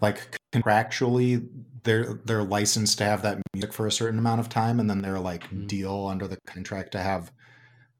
[0.00, 1.48] like contractually
[1.84, 5.00] they're they're licensed to have that music for a certain amount of time, and then
[5.00, 5.66] they're like mm-hmm.
[5.66, 7.30] deal under the contract to have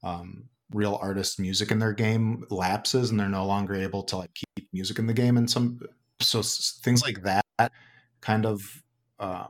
[0.02, 4.34] um, real artist music in their game lapses and they're no longer able to like
[4.34, 5.78] keep music in the game and some
[6.20, 7.72] so things like that
[8.20, 8.82] kind of
[9.20, 9.46] uh,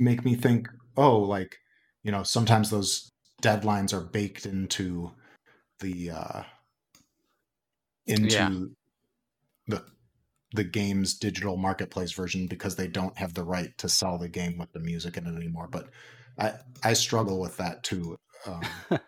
[0.00, 1.58] make me think oh like
[2.02, 3.10] you know sometimes those
[3.44, 5.10] deadlines are baked into
[5.80, 6.42] the uh
[8.06, 8.50] into yeah.
[9.66, 9.82] the
[10.52, 14.56] the game's digital marketplace version because they don't have the right to sell the game
[14.56, 15.88] with the music in it anymore but
[16.38, 16.52] i
[16.84, 18.16] i struggle with that too
[18.46, 18.62] um,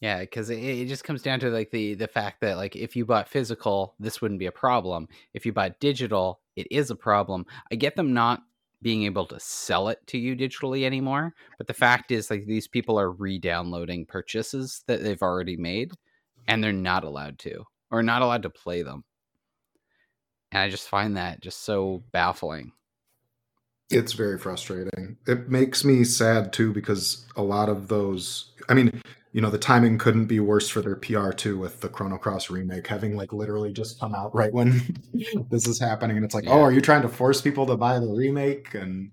[0.00, 2.96] yeah, because it, it, just comes down to like the the fact that like if
[2.96, 5.08] you bought physical, this wouldn't be a problem.
[5.32, 7.46] If you bought digital, it is a problem.
[7.70, 8.42] I get them not
[8.84, 11.78] being able to sell it to you digitally anymore, but the mm.
[11.78, 15.92] fact is like these people are re-downloading purchases that they've already made,
[16.46, 19.02] and they're not allowed to or not allowed to play them.
[20.52, 22.72] And I just find that just so baffling.
[23.90, 25.16] It's very frustrating.
[25.26, 29.00] It makes me sad too because a lot of those, I mean,
[29.34, 32.50] you know the timing couldn't be worse for their PR too with the Chrono Cross
[32.50, 34.80] remake having like literally just come out right when
[35.50, 36.52] this is happening, and it's like, Yeah.
[36.52, 38.72] oh, are you trying to force people to buy the remake?
[38.74, 39.10] And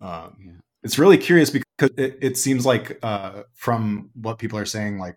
[0.00, 0.52] um, Yeah.
[0.84, 5.16] it's really curious because it, it seems like uh, from what people are saying, like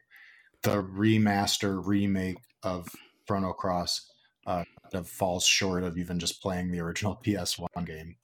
[0.63, 2.87] the remaster remake of
[3.27, 4.09] Chrono Cross
[4.47, 8.15] uh, kind of falls short of even just playing the original PS1 game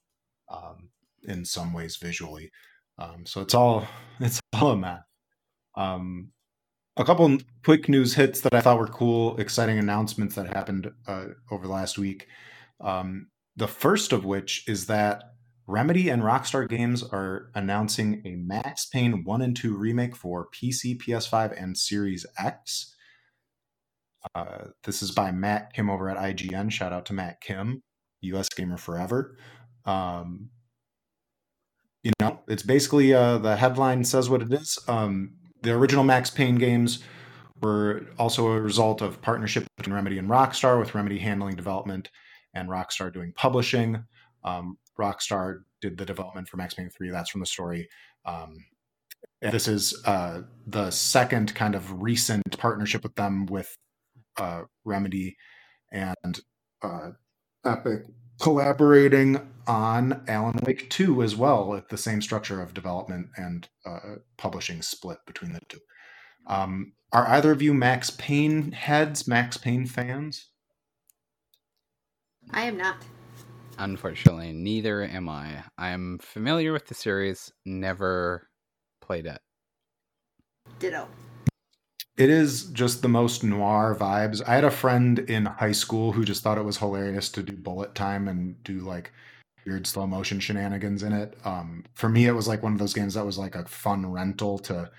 [0.49, 0.89] um,
[1.27, 2.49] in some ways visually.
[2.97, 3.85] Um, so it's all
[4.19, 5.01] it's all a mess.
[5.75, 6.31] Um,
[6.97, 11.27] a couple quick news hits that I thought were cool, exciting announcements that happened uh,
[11.49, 12.27] over the last week.
[12.81, 15.23] Um, the first of which is that
[15.67, 20.97] Remedy and Rockstar Games are announcing a Max Payne 1 and 2 remake for PC,
[21.01, 22.95] PS5, and Series X.
[24.35, 26.71] Uh, this is by Matt Kim over at IGN.
[26.71, 27.81] Shout out to Matt Kim,
[28.21, 29.37] US Gamer Forever.
[29.85, 30.49] Um,
[32.03, 34.77] you know, it's basically uh, the headline says what it is.
[34.87, 37.03] Um, the original Max Payne games
[37.61, 42.09] were also a result of partnership between Remedy and Rockstar, with Remedy handling development
[42.53, 44.03] and Rockstar doing publishing.
[44.43, 47.11] Um, Rockstar did the development for Max Payne 3.
[47.11, 47.87] That's from the story.
[48.25, 48.57] Um,
[49.41, 53.75] this is uh, the second kind of recent partnership with them with
[54.37, 55.35] uh, Remedy
[55.91, 56.39] and
[56.83, 57.11] uh,
[57.65, 58.03] Epic
[58.41, 64.15] collaborating on Alan Wake 2 as well, with the same structure of development and uh,
[64.37, 65.79] publishing split between the two.
[66.47, 70.47] Um, are either of you Max Payne heads, Max Payne fans?
[72.49, 72.97] I am not.
[73.77, 75.63] Unfortunately, neither am I.
[75.77, 78.49] I'm familiar with the series, never
[79.01, 79.39] played it.
[80.79, 81.07] Ditto.
[82.21, 84.47] It is just the most noir vibes.
[84.47, 87.53] I had a friend in high school who just thought it was hilarious to do
[87.53, 89.11] bullet time and do like
[89.65, 91.35] weird slow motion shenanigans in it.
[91.45, 94.05] Um, for me, it was like one of those games that was like a fun
[94.05, 94.91] rental to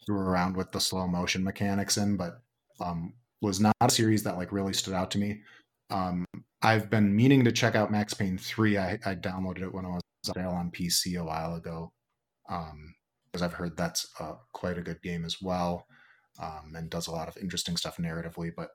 [0.00, 2.40] screw around with the slow motion mechanics in, but
[2.80, 3.12] um,
[3.42, 5.42] was not a series that like really stood out to me.
[5.90, 6.24] Um,
[6.62, 8.78] I've been meaning to check out Max Payne 3.
[8.78, 10.02] I, I downloaded it when I was
[10.34, 11.92] on PC a while ago
[12.48, 12.94] um,
[13.26, 15.86] because I've heard that's uh, quite a good game as well
[16.40, 18.50] um, and does a lot of interesting stuff narratively.
[18.56, 18.70] But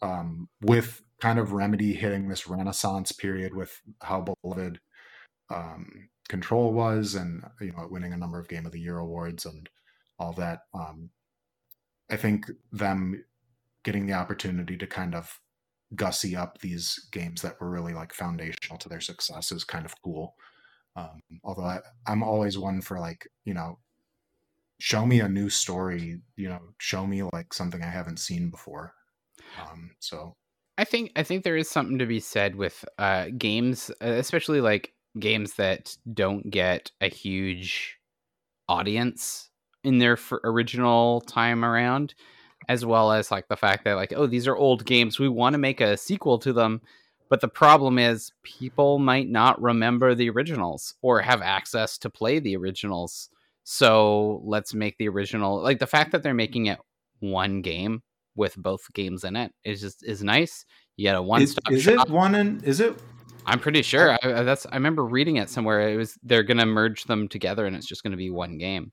[0.00, 4.80] um, with kind of Remedy hitting this renaissance period with how beloved
[5.50, 9.44] um, Control was, and you know, winning a number of Game of the Year awards
[9.44, 9.68] and
[10.18, 11.10] all that, um,
[12.10, 13.24] I think them
[13.82, 15.40] getting the opportunity to kind of
[15.94, 19.94] gussy up these games that were really like foundational to their success is kind of
[20.02, 20.34] cool.
[20.96, 23.78] Um, although I, I'm always one for like you know
[24.84, 28.92] show me a new story you know show me like something i haven't seen before
[29.58, 30.34] um so
[30.76, 34.60] I think I think there is something to be said with uh, games, uh, especially
[34.60, 37.96] like games that don't get a huge
[38.68, 39.50] audience
[39.84, 42.14] in their original time around,
[42.68, 45.54] as well as like the fact that like oh these are old games, we want
[45.54, 46.80] to make a sequel to them,
[47.30, 52.40] but the problem is people might not remember the originals or have access to play
[52.40, 53.30] the originals.
[53.64, 56.78] So let's make the original like the fact that they're making it
[57.20, 58.02] one game
[58.36, 60.64] with both games in it is just is nice.
[60.96, 62.08] You get a one is, stop is shop.
[62.08, 63.00] it one and is it
[63.46, 64.12] I'm pretty sure.
[64.12, 65.88] I, I- that's I remember reading it somewhere.
[65.88, 68.92] It was they're gonna merge them together, and it's just gonna be one game.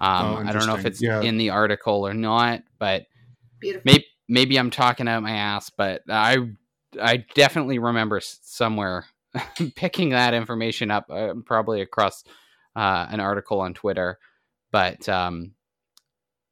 [0.00, 1.20] Um, Oh, I don't know if it's Yeah.
[1.22, 3.04] in the article or not, but
[3.84, 5.70] maybe maybe I'm talking out my ass.
[5.70, 6.38] But I
[7.00, 9.06] I definitely remember somewhere
[9.76, 12.24] picking that information up, uh, probably across
[12.76, 14.18] uh, an article on Twitter.
[14.72, 15.52] But um,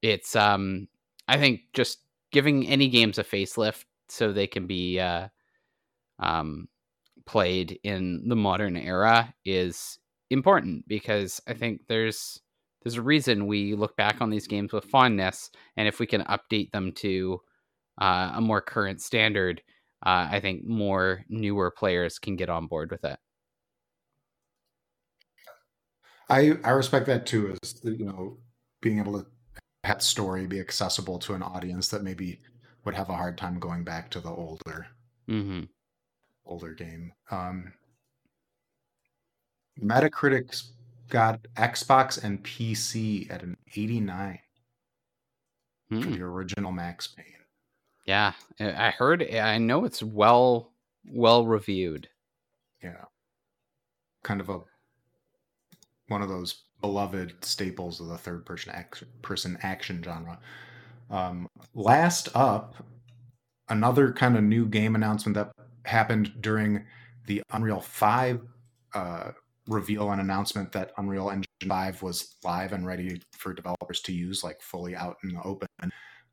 [0.02, 0.88] it's um,
[1.26, 1.98] I think just
[2.32, 5.28] giving any games a facelift so they can be uh,
[6.18, 6.68] um,
[7.26, 9.98] played in the modern era is
[10.30, 12.40] important because I think there's
[12.82, 16.22] there's a reason we look back on these games with fondness, and if we can
[16.22, 17.40] update them to
[18.00, 19.60] uh, a more current standard,
[20.06, 23.18] uh, I think more newer players can get on board with it.
[26.28, 28.38] I i respect that too is you know
[28.80, 29.26] being able to
[29.84, 32.38] have story be accessible to an audience that maybe
[32.84, 34.86] would have a hard time going back to the older
[35.26, 35.62] hmm
[36.46, 37.72] older game um
[39.80, 40.72] metacritic's
[41.08, 44.38] got xbox and pc at an 89
[45.88, 46.12] for Hmm.
[46.12, 47.24] the original max payne
[48.04, 49.22] Yeah, I heard.
[49.22, 50.72] I know it's well
[51.10, 52.08] well reviewed.
[52.82, 53.04] yeah
[54.22, 54.60] kind of a
[56.09, 60.38] one of those beloved staples of the third person action, person action genre
[61.11, 62.74] um, last up
[63.68, 65.50] another kind of new game announcement that
[65.84, 66.84] happened during
[67.26, 68.40] the unreal 5
[68.94, 69.30] uh,
[69.68, 74.42] reveal an announcement that Unreal Engine 5 was live and ready for developers to use,
[74.42, 75.68] like fully out in the open.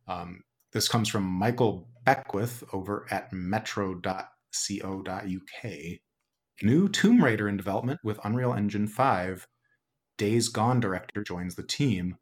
[0.08, 4.32] Um, this comes from Michael Beckwith over at metro.co.uk.
[6.62, 9.46] New Tomb Raider in development with Unreal Engine 5.
[10.18, 12.18] Days Gone director joins the team.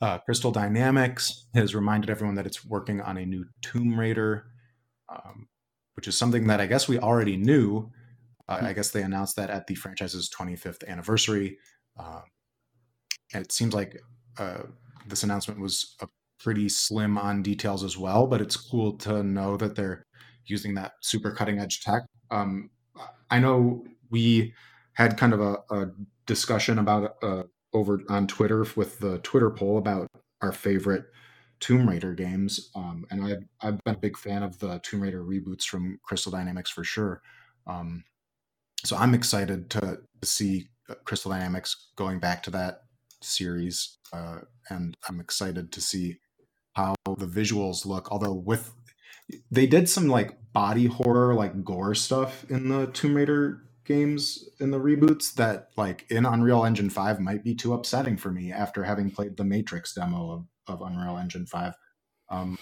[0.00, 4.46] Uh, Crystal Dynamics has reminded everyone that it's working on a new Tomb Raider,
[5.08, 5.48] um,
[5.94, 7.90] which is something that I guess we already knew.
[8.48, 11.58] Uh, I guess they announced that at the franchise's 25th anniversary.
[11.98, 12.20] Uh,
[13.32, 13.98] it seems like
[14.38, 14.62] uh,
[15.06, 15.96] this announcement was
[16.38, 20.04] pretty slim on details as well, but it's cool to know that they're
[20.46, 22.02] using that super cutting edge tech.
[22.30, 22.70] Um,
[23.30, 24.52] I know we
[24.92, 25.86] had kind of a, a
[26.26, 30.08] discussion about uh, over on Twitter with the Twitter poll about
[30.40, 31.06] our favorite
[31.60, 35.22] Tomb Raider games, um, and I've I've been a big fan of the Tomb Raider
[35.22, 37.22] reboots from Crystal Dynamics for sure.
[37.66, 38.04] Um,
[38.84, 42.82] so I'm excited to, see uh, Crystal Dynamics going back to that
[43.22, 46.18] series, uh, and I'm excited to see
[46.74, 48.10] how the visuals look.
[48.10, 48.72] Although with
[49.50, 54.70] they did some like body horror, like gore stuff in the Tomb Raider games in
[54.70, 58.82] the reboots that like in Unreal Engine 5 might be too upsetting for me after
[58.82, 61.74] having played the Matrix demo of, of Unreal Engine 5.
[62.30, 62.58] Um,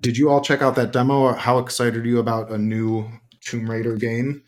[0.00, 1.32] did you all check out that demo?
[1.32, 3.08] How excited are you about a new
[3.40, 4.42] Tomb Raider game?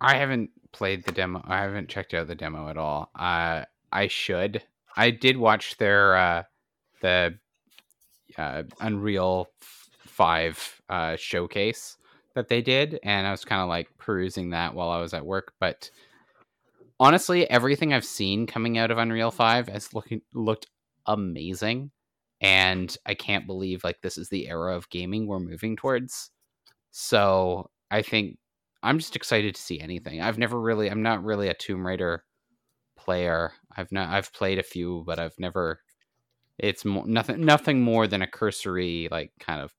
[0.00, 1.42] I haven't played the demo.
[1.44, 3.10] I haven't checked out the demo at all.
[3.14, 4.62] Uh, I should.
[4.96, 6.42] I did watch their uh,
[7.00, 7.38] the
[8.36, 9.48] uh, Unreal
[10.06, 11.96] Five uh, showcase
[12.34, 15.26] that they did, and I was kind of like perusing that while I was at
[15.26, 15.52] work.
[15.60, 15.90] But
[17.00, 20.66] honestly, everything I've seen coming out of Unreal Five has looking looked
[21.06, 21.90] amazing,
[22.40, 26.30] and I can't believe like this is the era of gaming we're moving towards.
[26.90, 28.38] So I think
[28.82, 30.20] I'm just excited to see anything.
[30.20, 32.24] I've never really, I'm not really a Tomb Raider
[32.96, 33.52] player.
[33.76, 35.80] I've not, I've played a few, but I've never.
[36.58, 39.72] It's mo- nothing, nothing more than a cursory like kind of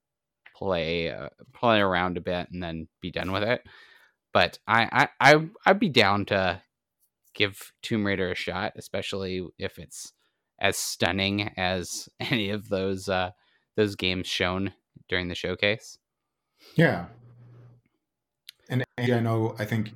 [0.54, 3.62] play uh, play around a bit and then be done with it.
[4.32, 6.62] But I I I I'd be down to
[7.34, 10.12] give Tomb Raider a shot, especially if it's
[10.60, 13.30] as stunning as any of those uh,
[13.76, 14.72] those games shown
[15.08, 15.98] during the showcase.
[16.76, 17.06] Yeah,
[18.70, 19.92] and I know I think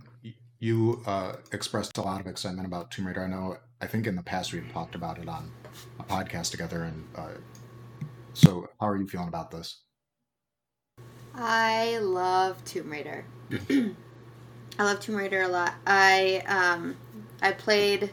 [0.61, 3.23] you uh, expressed a lot of excitement about Tomb Raider.
[3.23, 5.51] I know I think in the past we've talked about it on
[5.99, 7.29] a podcast together, and uh,
[8.35, 9.83] so how are you feeling about this?
[11.41, 13.25] I love Tomb Raider.
[13.71, 13.95] I
[14.85, 15.75] love Tomb Raider a lot.
[15.87, 16.97] I um
[17.41, 18.13] I played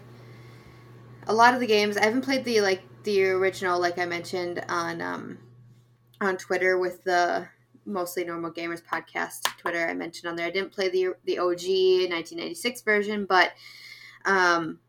[1.26, 1.98] a lot of the games.
[1.98, 5.40] I haven't played the like the original like I mentioned on um
[6.22, 7.48] on Twitter with the
[7.84, 10.46] mostly normal gamers podcast Twitter I mentioned on there.
[10.46, 11.66] I didn't play the the OG
[12.12, 13.54] 1996 version, but
[14.26, 14.80] um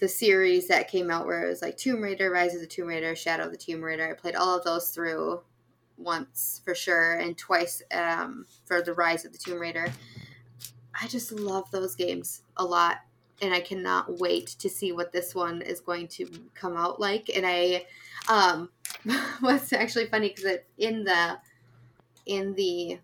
[0.00, 2.88] the series that came out where it was like Tomb Raider, Rise of the Tomb
[2.88, 4.06] Raider, Shadow of the Tomb Raider.
[4.06, 5.40] I played all of those through
[5.98, 9.92] once for sure, and twice um, for the Rise of the Tomb Raider.
[11.00, 12.98] I just love those games a lot,
[13.42, 17.30] and I cannot wait to see what this one is going to come out like.
[17.34, 17.86] And I,
[18.28, 18.70] um,
[19.40, 21.38] what's actually funny because in the
[22.26, 22.98] in the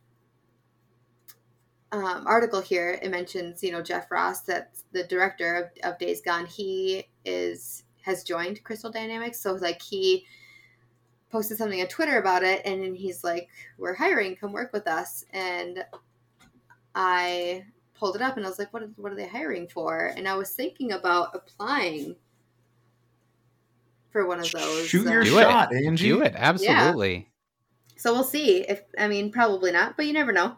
[1.92, 6.20] um, article here, it mentions you know Jeff Ross, that's the director of, of Days
[6.20, 6.46] Gone.
[6.46, 10.24] He is has joined Crystal Dynamics, so like he
[11.30, 15.24] posted something on Twitter about it, and he's like, "We're hiring, come work with us."
[15.30, 15.84] And
[16.94, 17.64] I
[17.94, 18.88] pulled it up, and I was like, "What?
[18.96, 22.16] What are they hiring for?" And I was thinking about applying
[24.10, 24.86] for one of those.
[24.86, 25.86] Shoot your um, Do shot, it.
[25.86, 26.08] Angie.
[26.08, 27.28] Do it absolutely.
[27.96, 28.62] So we'll see.
[28.68, 30.56] If I mean, probably not, but you never know.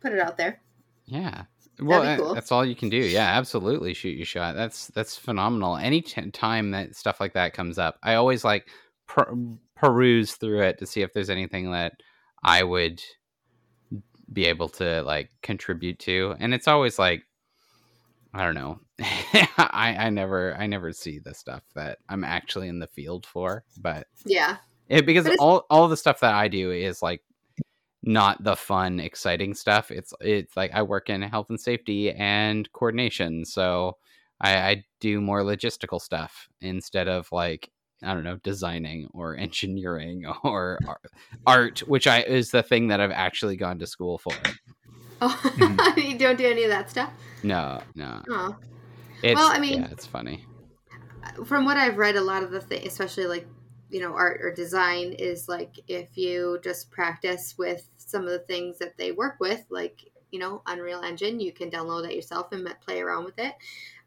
[0.00, 0.60] Put it out there.
[1.04, 1.44] Yeah.
[1.78, 2.34] Well, uh, cool.
[2.34, 2.96] that's all you can do.
[2.96, 3.92] Yeah, absolutely.
[3.92, 4.54] Shoot your shot.
[4.54, 5.76] That's that's phenomenal.
[5.76, 8.68] Any t- time that stuff like that comes up, I always like
[9.06, 9.36] per-
[9.76, 11.92] peruse through it to see if there's anything that
[12.42, 13.00] I would
[14.32, 17.22] be able to like contribute to, and it's always like
[18.34, 18.80] I don't know.
[19.58, 23.64] I I never I never see the stuff that I'm actually in the field for,
[23.78, 24.56] but Yeah.
[24.88, 27.22] it, because all all the stuff that I do is like
[28.02, 29.90] not the fun, exciting stuff.
[29.90, 33.96] It's it's like I work in health and safety and coordination, so
[34.40, 37.70] I, I do more logistical stuff instead of like
[38.02, 40.78] I don't know designing or engineering or
[41.46, 44.32] art, which I is the thing that I've actually gone to school for.
[45.22, 47.10] Oh, you don't do any of that stuff.
[47.42, 48.56] No, no, Oh.
[49.22, 50.44] it's Well, I mean- yeah, it's funny.
[51.46, 53.46] from what I've read, a lot of the thing, especially like
[53.88, 58.40] you know art or design, is like if you just practice with some of the
[58.40, 61.38] things that they work with, like you know, Unreal Engine.
[61.40, 63.54] You can download that yourself and play around with it.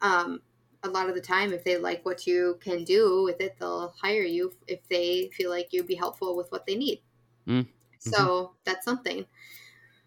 [0.01, 0.41] Um,
[0.84, 3.93] a lot of the time, if they like what you can do with it, they'll
[4.01, 7.01] hire you if they feel like you'd be helpful with what they need.
[7.47, 7.67] Mm.
[7.99, 9.25] So that's something.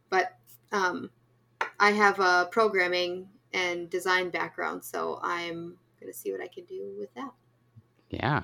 [0.08, 0.36] But
[0.72, 1.10] um,
[1.78, 6.64] I have a programming and design background, so I'm going to see what I can
[6.64, 7.30] do with that.
[8.08, 8.42] Yeah.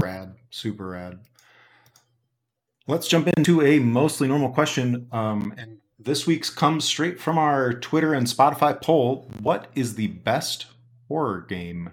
[0.00, 1.20] Rad, super rad.
[2.88, 5.08] Let's jump into a mostly normal question.
[5.10, 9.28] Um, and this week's comes straight from our Twitter and Spotify poll.
[9.40, 10.66] What is the best
[11.08, 11.90] horror game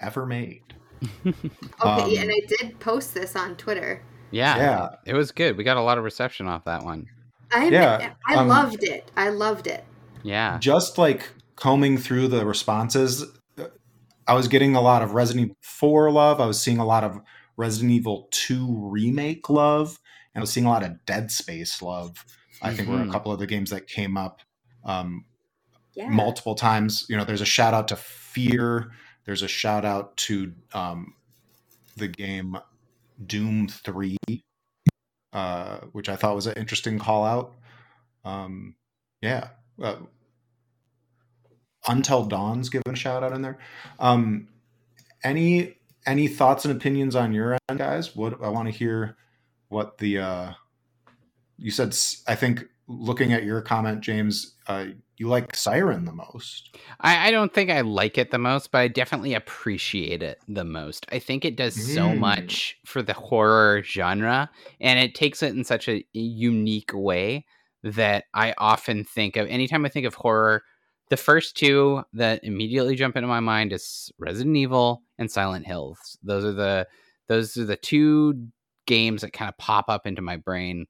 [0.00, 0.62] ever made?
[1.24, 1.32] Okay,
[1.80, 4.02] Um, and I did post this on Twitter.
[4.32, 4.56] Yeah.
[4.56, 4.88] Yeah.
[5.06, 5.56] It was good.
[5.56, 7.06] We got a lot of reception off that one.
[7.52, 9.10] I Yeah, I um, loved it.
[9.16, 9.84] I loved it.
[10.24, 10.58] Yeah.
[10.58, 13.24] Just like combing through the responses,
[14.26, 16.40] I was getting a lot of Resident Evil 4 love.
[16.40, 17.20] I was seeing a lot of
[17.56, 19.98] Resident Evil 2 remake love,
[20.34, 22.26] and I was seeing a lot of Dead Space love.
[22.60, 23.12] I think were a Mhm.
[23.12, 24.40] couple of the games that came up
[24.84, 25.24] um,
[25.98, 26.08] Yeah.
[26.10, 27.04] multiple times.
[27.08, 28.92] You know, there's a shout out to Fear.
[29.24, 31.14] There's a shout out to um,
[31.96, 32.56] the game
[33.26, 34.16] Doom Three,
[35.32, 37.56] uh, which I thought was an interesting call out.
[38.24, 38.76] Um,
[39.20, 39.48] yeah,
[39.82, 39.96] uh,
[41.88, 43.58] Until Dawn's given a shout out in there.
[43.98, 44.46] Um,
[45.24, 48.14] any any thoughts and opinions on your end, guys?
[48.14, 49.16] What I want to hear
[49.68, 50.52] what the uh,
[51.56, 51.96] you said.
[52.28, 54.86] I think looking at your comment, James, uh,
[55.18, 56.76] you like Siren the most.
[57.00, 60.64] I, I don't think I like it the most, but I definitely appreciate it the
[60.64, 61.06] most.
[61.12, 62.18] I think it does so Mm.
[62.18, 67.44] much for the horror genre, and it takes it in such a unique way
[67.82, 69.46] that I often think of.
[69.48, 70.62] Anytime I think of horror,
[71.10, 76.18] the first two that immediately jump into my mind is Resident Evil and Silent Hills.
[76.22, 76.86] Those are the
[77.28, 78.48] those are the two
[78.86, 80.86] games that kind of pop up into my brain.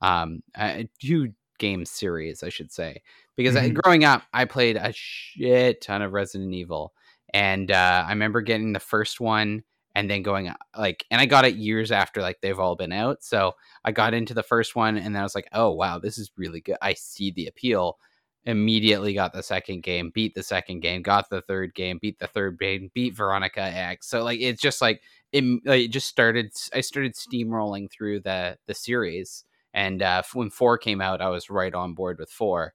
[0.00, 3.02] Um, uh, two game series, I should say
[3.36, 3.74] because I, Mhm.
[3.74, 6.92] growing up, I played a shit ton of Resident Evil,
[7.34, 11.26] and uh, I remember getting the first one and then going uh, like, and I
[11.26, 13.22] got it years after like they've all been out.
[13.22, 16.18] So I got into the first one, and then I was like, oh wow, this
[16.18, 16.76] is really good.
[16.82, 17.98] I see the appeal.
[18.44, 22.26] Immediately got the second game, beat the second game, got the third game, beat the
[22.26, 24.08] third game, beat Veronica X.
[24.08, 25.00] So like it's just like
[25.30, 26.50] it, like, it just started.
[26.74, 29.44] I started steamrolling through the the series,
[29.74, 32.74] and uh, when four came out, I was right on board with four.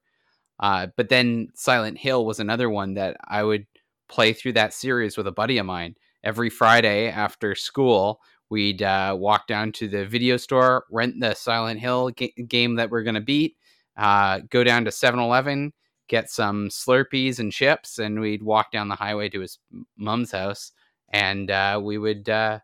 [0.60, 3.66] Uh, but then Silent Hill was another one that I would
[4.08, 5.94] play through that series with a buddy of mine.
[6.24, 8.20] Every Friday after school,
[8.50, 12.90] we'd uh, walk down to the video store, rent the Silent Hill ga- game that
[12.90, 13.56] we're going to beat,
[13.96, 15.72] uh, go down to 7 Eleven,
[16.08, 19.58] get some Slurpees and chips, and we'd walk down the highway to his
[19.96, 20.72] mom's house.
[21.10, 22.60] And uh, we would uh,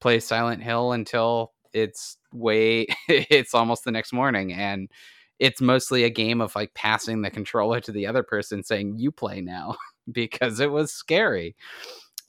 [0.00, 4.52] play Silent Hill until it's way, it's almost the next morning.
[4.52, 4.88] And
[5.38, 9.10] it's mostly a game of like passing the controller to the other person saying you
[9.10, 9.76] play now
[10.12, 11.56] because it was scary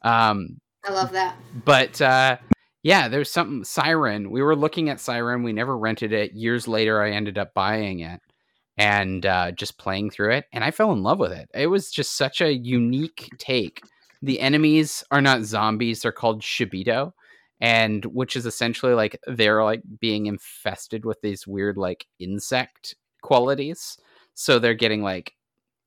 [0.01, 1.35] um I love that.
[1.63, 2.37] but uh
[2.83, 7.01] yeah there's something siren we were looking at siren we never rented it years later
[7.01, 8.21] i ended up buying it
[8.77, 11.91] and uh just playing through it and i fell in love with it it was
[11.91, 13.81] just such a unique take
[14.21, 17.11] the enemies are not zombies they're called shibito
[17.61, 23.97] and which is essentially like they're like being infested with these weird like insect qualities.
[24.33, 25.33] So they're getting like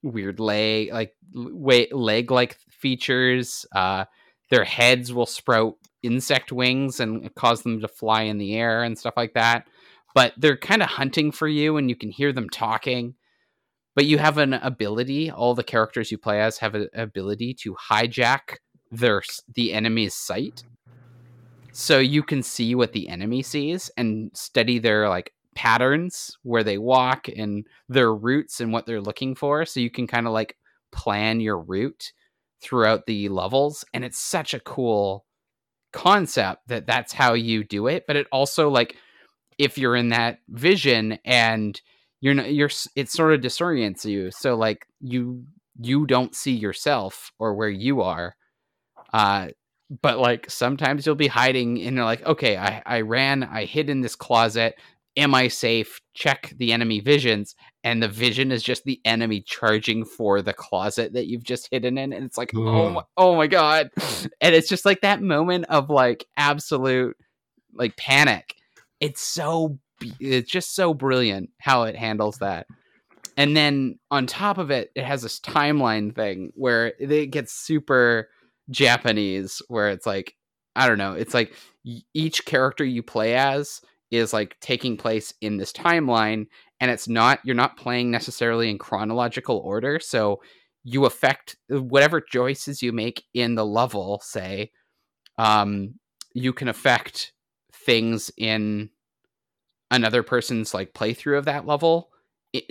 [0.03, 4.05] weird leg like weight leg like features uh
[4.51, 8.99] their heads will sprout insect wings and cause them to fly in the air and
[8.99, 9.67] stuff like that.
[10.15, 13.15] But they're kind of hunting for you and you can hear them talking.
[13.95, 17.75] But you have an ability all the characters you play as have an ability to
[17.91, 18.57] hijack
[18.91, 19.23] their
[19.55, 20.63] the enemy's sight
[21.79, 26.77] so you can see what the enemy sees and study their like patterns where they
[26.77, 30.57] walk and their routes and what they're looking for so you can kind of like
[30.91, 32.13] plan your route
[32.61, 35.25] throughout the levels and it's such a cool
[35.93, 38.97] concept that that's how you do it but it also like
[39.57, 41.81] if you're in that vision and
[42.21, 45.45] you're not you're it sort of disorients you so like you
[45.81, 48.35] you don't see yourself or where you are
[49.13, 49.47] uh
[50.03, 53.91] but like sometimes you'll be hiding and you're like okay i i ran i hid
[53.91, 54.77] in this closet.
[55.17, 56.01] Am i safe?
[56.15, 57.57] Check the enemy visions.
[57.83, 61.99] And the vision is just the enemy charging for the closet that you've just hidden
[61.99, 63.91] in and it's like oh my, oh my god.
[64.41, 67.17] And it's just like that moment of like absolute
[67.75, 68.55] like panic.
[69.01, 69.79] It's so
[70.21, 72.67] it's just so brilliant how it handles that.
[73.37, 78.29] And then on top of it it has this timeline thing where it gets super
[78.71, 80.35] japanese where it's like
[80.77, 81.55] i don't know it's like
[82.15, 83.81] each character you play as
[84.11, 86.47] is like taking place in this timeline
[86.81, 90.41] and it's not you're not playing necessarily in chronological order so
[90.85, 94.71] you affect whatever choices you make in the level say
[95.39, 95.95] um
[96.35, 97.33] you can affect
[97.73, 98.91] things in
[99.91, 102.11] another person's like playthrough of that level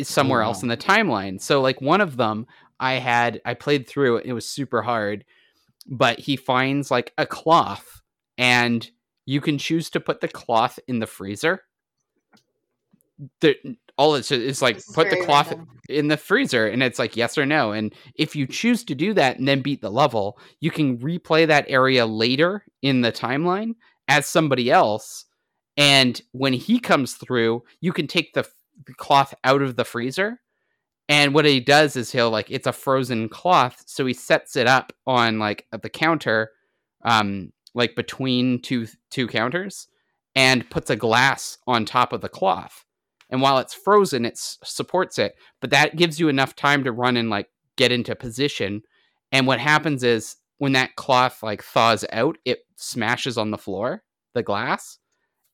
[0.01, 1.39] somewhere else in the timeline.
[1.39, 2.47] So like one of them
[2.79, 5.25] i had i played through it it was super hard
[5.87, 8.01] but he finds like a cloth
[8.37, 8.89] and
[9.25, 11.61] you can choose to put the cloth in the freezer
[13.41, 13.55] the,
[13.97, 15.67] all it's is like put the cloth random.
[15.89, 19.13] in the freezer and it's like yes or no and if you choose to do
[19.13, 23.73] that and then beat the level you can replay that area later in the timeline
[24.07, 25.25] as somebody else
[25.77, 28.47] and when he comes through you can take the,
[28.85, 30.39] the cloth out of the freezer
[31.09, 34.67] and what he does is he'll like it's a frozen cloth so he sets it
[34.67, 36.51] up on like the counter
[37.03, 39.87] um like between two two counters
[40.35, 42.83] and puts a glass on top of the cloth.
[43.29, 47.15] And while it's frozen it supports it but that gives you enough time to run
[47.17, 48.81] and like get into position.
[49.31, 54.03] And what happens is when that cloth like thaws out it smashes on the floor
[54.33, 54.97] the glass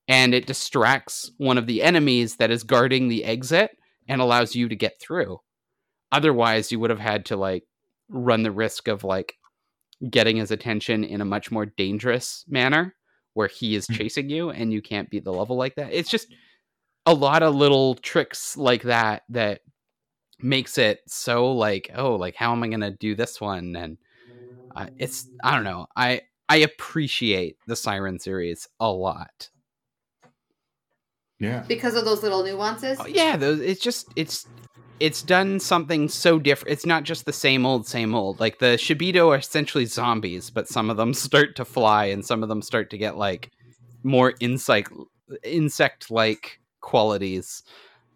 [0.08, 3.72] and it distracts one of the enemies that is guarding the exit
[4.08, 5.40] and allows you to get through.
[6.12, 7.64] Otherwise you would have had to like
[8.10, 9.36] run the risk of like
[10.10, 12.96] getting his attention in a much more dangerous manner
[13.34, 13.94] where he is hmm.
[13.94, 15.92] chasing you and you can't beat the level like that.
[15.92, 16.28] It's just
[17.06, 19.62] a lot of little tricks like that that
[20.40, 23.76] makes it so like oh like how am i gonna do this one?
[23.76, 23.98] And
[24.76, 25.88] uh, it's i don't know.
[25.96, 29.50] I i appreciate the siren series a lot
[31.44, 34.48] yeah because of those little nuances oh, yeah those it's just it's
[35.00, 38.78] it's done something so different it's not just the same old same old like the
[38.78, 42.62] shibito are essentially zombies but some of them start to fly and some of them
[42.62, 43.52] start to get like
[44.04, 44.92] more insect
[45.44, 47.64] insect like qualities.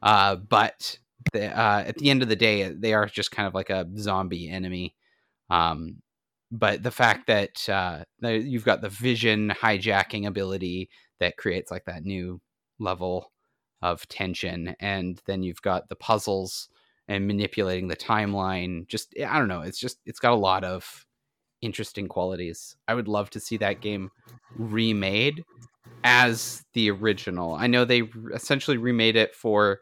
[0.02, 0.99] Uh, but
[1.34, 3.88] the, uh, at the end of the day, they are just kind of like a
[3.98, 4.95] zombie enemy.
[5.49, 6.02] Um,
[6.52, 10.90] but the fact that uh, you've got the vision hijacking ability
[11.20, 12.40] that creates like that new
[12.80, 13.32] level
[13.82, 16.70] of tension, and then you've got the puzzles
[17.08, 18.88] and manipulating the timeline.
[18.88, 19.62] Just I don't know.
[19.62, 21.06] It's just it's got a lot of
[21.62, 22.76] interesting qualities.
[22.88, 24.10] I would love to see that game
[24.56, 25.44] remade
[26.04, 27.54] as the original.
[27.54, 29.80] I know they essentially remade it for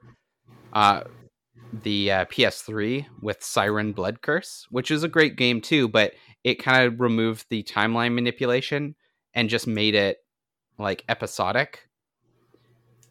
[0.73, 1.01] uh,
[1.83, 6.13] the uh, PS3 with Siren Blood Curse, which is a great game too, but
[6.43, 8.95] it kind of removed the timeline manipulation
[9.33, 10.17] and just made it
[10.77, 11.87] like episodic.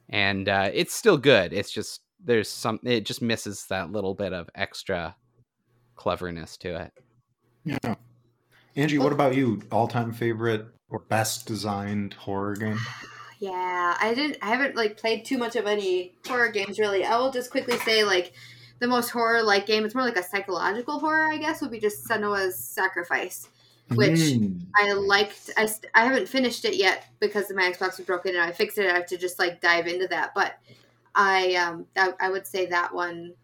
[0.09, 1.53] And uh, it's still good.
[1.53, 5.17] It's just there's some it just misses that little bit of extra
[5.97, 6.93] cleverness to it.
[7.65, 7.95] Yeah.
[8.77, 9.63] Angie, what about you?
[9.71, 12.79] All time favorite or best designed horror game?
[13.41, 14.39] Yeah, I didn't.
[14.41, 17.05] I haven't like played too much of any horror games really.
[17.05, 18.33] I will just quickly say like
[18.79, 19.85] the most horror like game.
[19.85, 21.61] It's more like a psychological horror, I guess.
[21.61, 23.49] Would be just Senua's Sacrifice,
[23.89, 24.61] which mm.
[24.77, 25.51] I liked.
[25.57, 28.91] I I haven't finished it yet because my Xbox was broken and I fixed it.
[28.91, 30.55] I have to just like dive into that, but
[31.15, 33.35] I um I, I would say that one.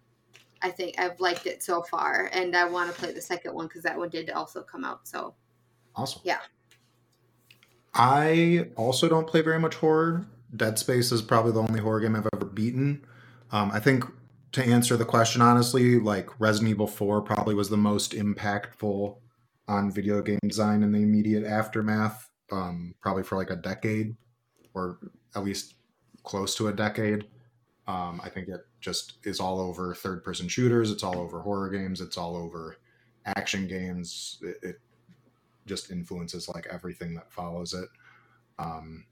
[0.62, 3.66] I think I've liked it so far, and I want to play the second one
[3.66, 5.06] because that one did also come out.
[5.06, 5.34] So
[5.94, 6.22] awesome.
[6.24, 6.38] Yeah.
[7.92, 10.26] I also don't play very much horror.
[10.54, 13.04] Dead Space is probably the only horror game I've ever beaten.
[13.52, 14.04] Um, I think
[14.52, 19.16] to answer the question honestly, like Resident Evil 4 probably was the most impactful
[19.70, 24.16] on video game design in the immediate aftermath, um, probably for like a decade
[24.74, 24.98] or
[25.36, 25.74] at least
[26.24, 27.26] close to a decade.
[27.86, 31.70] Um, I think it just is all over third person shooters, it's all over horror
[31.70, 32.78] games, it's all over
[33.24, 34.38] action games.
[34.42, 34.80] It, it
[35.66, 37.88] just influences like everything that follows it.
[38.58, 39.06] Um,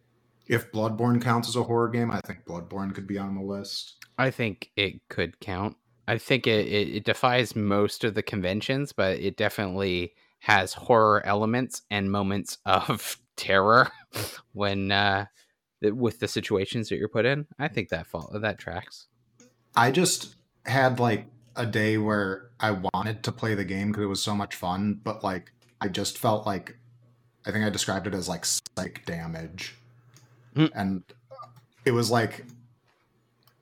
[0.48, 4.04] if Bloodborne counts as a horror game, I think Bloodborne could be on the list.
[4.16, 5.76] I think it could count.
[6.08, 11.24] I think it, it, it defies most of the conventions, but it definitely has horror
[11.26, 13.90] elements and moments of terror
[14.52, 15.26] when uh,
[15.80, 17.46] with the situations that you're put in.
[17.58, 19.06] I think that fall that tracks.
[19.76, 20.34] I just
[20.66, 24.34] had like a day where I wanted to play the game because it was so
[24.34, 26.76] much fun, but like I just felt like
[27.46, 29.74] I think I described it as like psych damage.
[30.54, 30.70] Mm.
[30.74, 31.02] And
[31.84, 32.44] it was like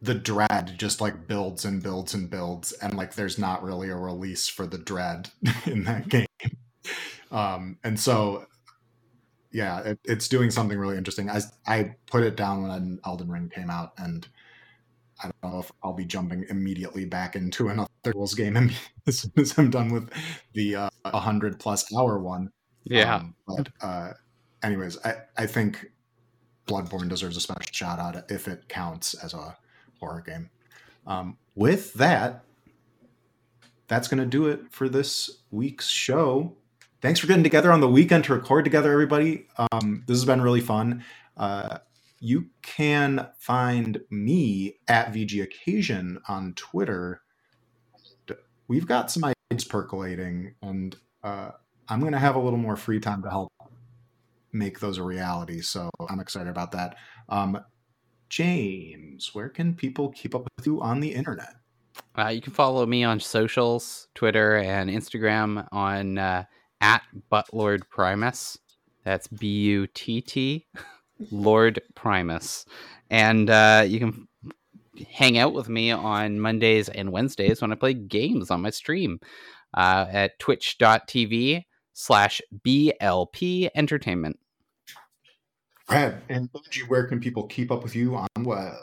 [0.03, 3.97] the dread just like builds and builds and builds and like there's not really a
[3.97, 5.31] release for the dread
[5.67, 6.27] in that game.
[7.31, 8.47] Um and so
[9.53, 11.31] yeah, it, it's doing something really interesting.
[11.31, 14.27] I I put it down when Elden Ring came out and
[15.23, 18.71] I don't know if I'll be jumping immediately back into another rules game
[19.07, 20.11] as soon as I'm done with
[20.53, 22.51] the uh, 100 plus hour one.
[22.85, 23.17] Yeah.
[23.17, 24.13] Um, but, uh,
[24.63, 25.87] anyways, I, I think
[26.67, 29.57] Bloodborne deserves a special shout out if it counts as a
[30.01, 30.51] horror game.
[31.07, 32.45] Um, with that,
[33.89, 36.57] that's going to do it for this week's show.
[37.03, 39.47] Thanks for getting together on the weekend to record together, everybody.
[39.71, 41.05] Um, this has been really fun.
[41.37, 41.79] Uh,
[42.21, 47.21] you can find me at VG Occasion on Twitter.
[48.67, 51.51] We've got some ideas percolating, and uh,
[51.89, 53.53] I'm going to have a little more free time to help
[54.53, 55.61] make those a reality.
[55.61, 56.97] So I'm excited about that.
[57.29, 57.61] Um,
[58.31, 61.57] James, where can people keep up with you on the internet?
[62.19, 66.45] Uh, you can follow me on socials, Twitter and Instagram on uh,
[66.81, 68.59] at Buttlord Primus.
[69.05, 70.67] That's B U T T,
[71.31, 72.67] Lord Primus.
[73.11, 74.29] And uh, you can
[75.11, 79.21] hang out with me on Mondays and Wednesdays when I play games on my stream
[79.75, 84.39] uh, at twitch.tv slash BLP Entertainment.
[85.87, 88.75] Brad and Angie, where can people keep up with you on web?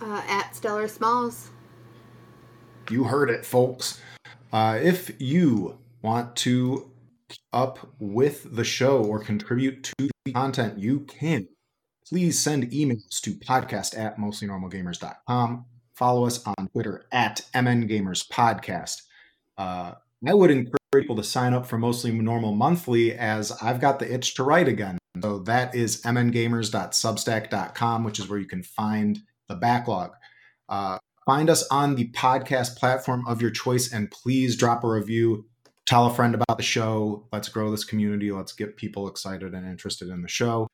[0.00, 1.50] Uh, at Stellar Smalls.
[2.90, 4.00] You heard it, folks.
[4.54, 6.88] Uh, if you want to
[7.28, 11.48] keep up with the show or contribute to the content, you can.
[12.08, 15.64] Please send emails to podcast at mostlynormalgamers.com.
[15.94, 19.02] Follow us on Twitter at mngamerspodcast.
[19.58, 19.94] Uh,
[20.24, 24.14] I would encourage people to sign up for Mostly Normal Monthly as I've got the
[24.14, 24.98] itch to write again.
[25.20, 29.18] So that is mngamers.substack.com, which is where you can find
[29.48, 30.12] the backlog.
[30.68, 35.46] Uh, find us on the podcast platform of your choice and please drop a review.
[35.86, 37.26] Tell a friend about the show.
[37.32, 38.32] Let's grow this community.
[38.32, 40.66] Let's get people excited and interested in the show.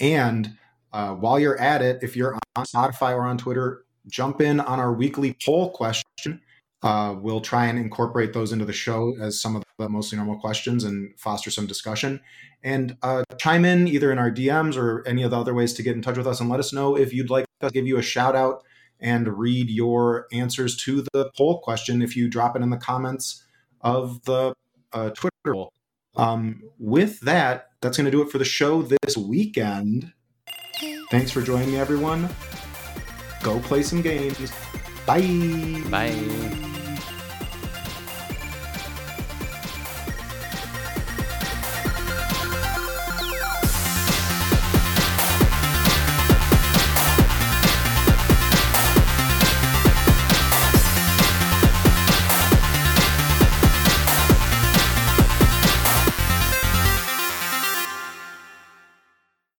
[0.00, 0.56] And
[0.92, 4.78] uh, while you're at it, if you're on Spotify or on Twitter, jump in on
[4.78, 6.40] our weekly poll question.
[6.82, 10.38] Uh, we'll try and incorporate those into the show as some of the mostly normal
[10.38, 12.20] questions and foster some discussion.
[12.62, 15.82] And uh, chime in either in our DMs or any of the other ways to
[15.82, 17.86] get in touch with us and let us know if you'd like us to give
[17.86, 18.62] you a shout out
[19.00, 23.44] and read your answers to the poll question if you drop it in the comments
[23.80, 24.54] of the
[24.92, 25.72] uh, Twitter poll.
[26.16, 30.12] Um, with that, that's going to do it for the show this weekend.
[31.10, 32.28] Thanks for joining me, everyone.
[33.42, 34.52] Go play some games.
[35.06, 35.82] Bye.
[35.90, 36.65] Bye.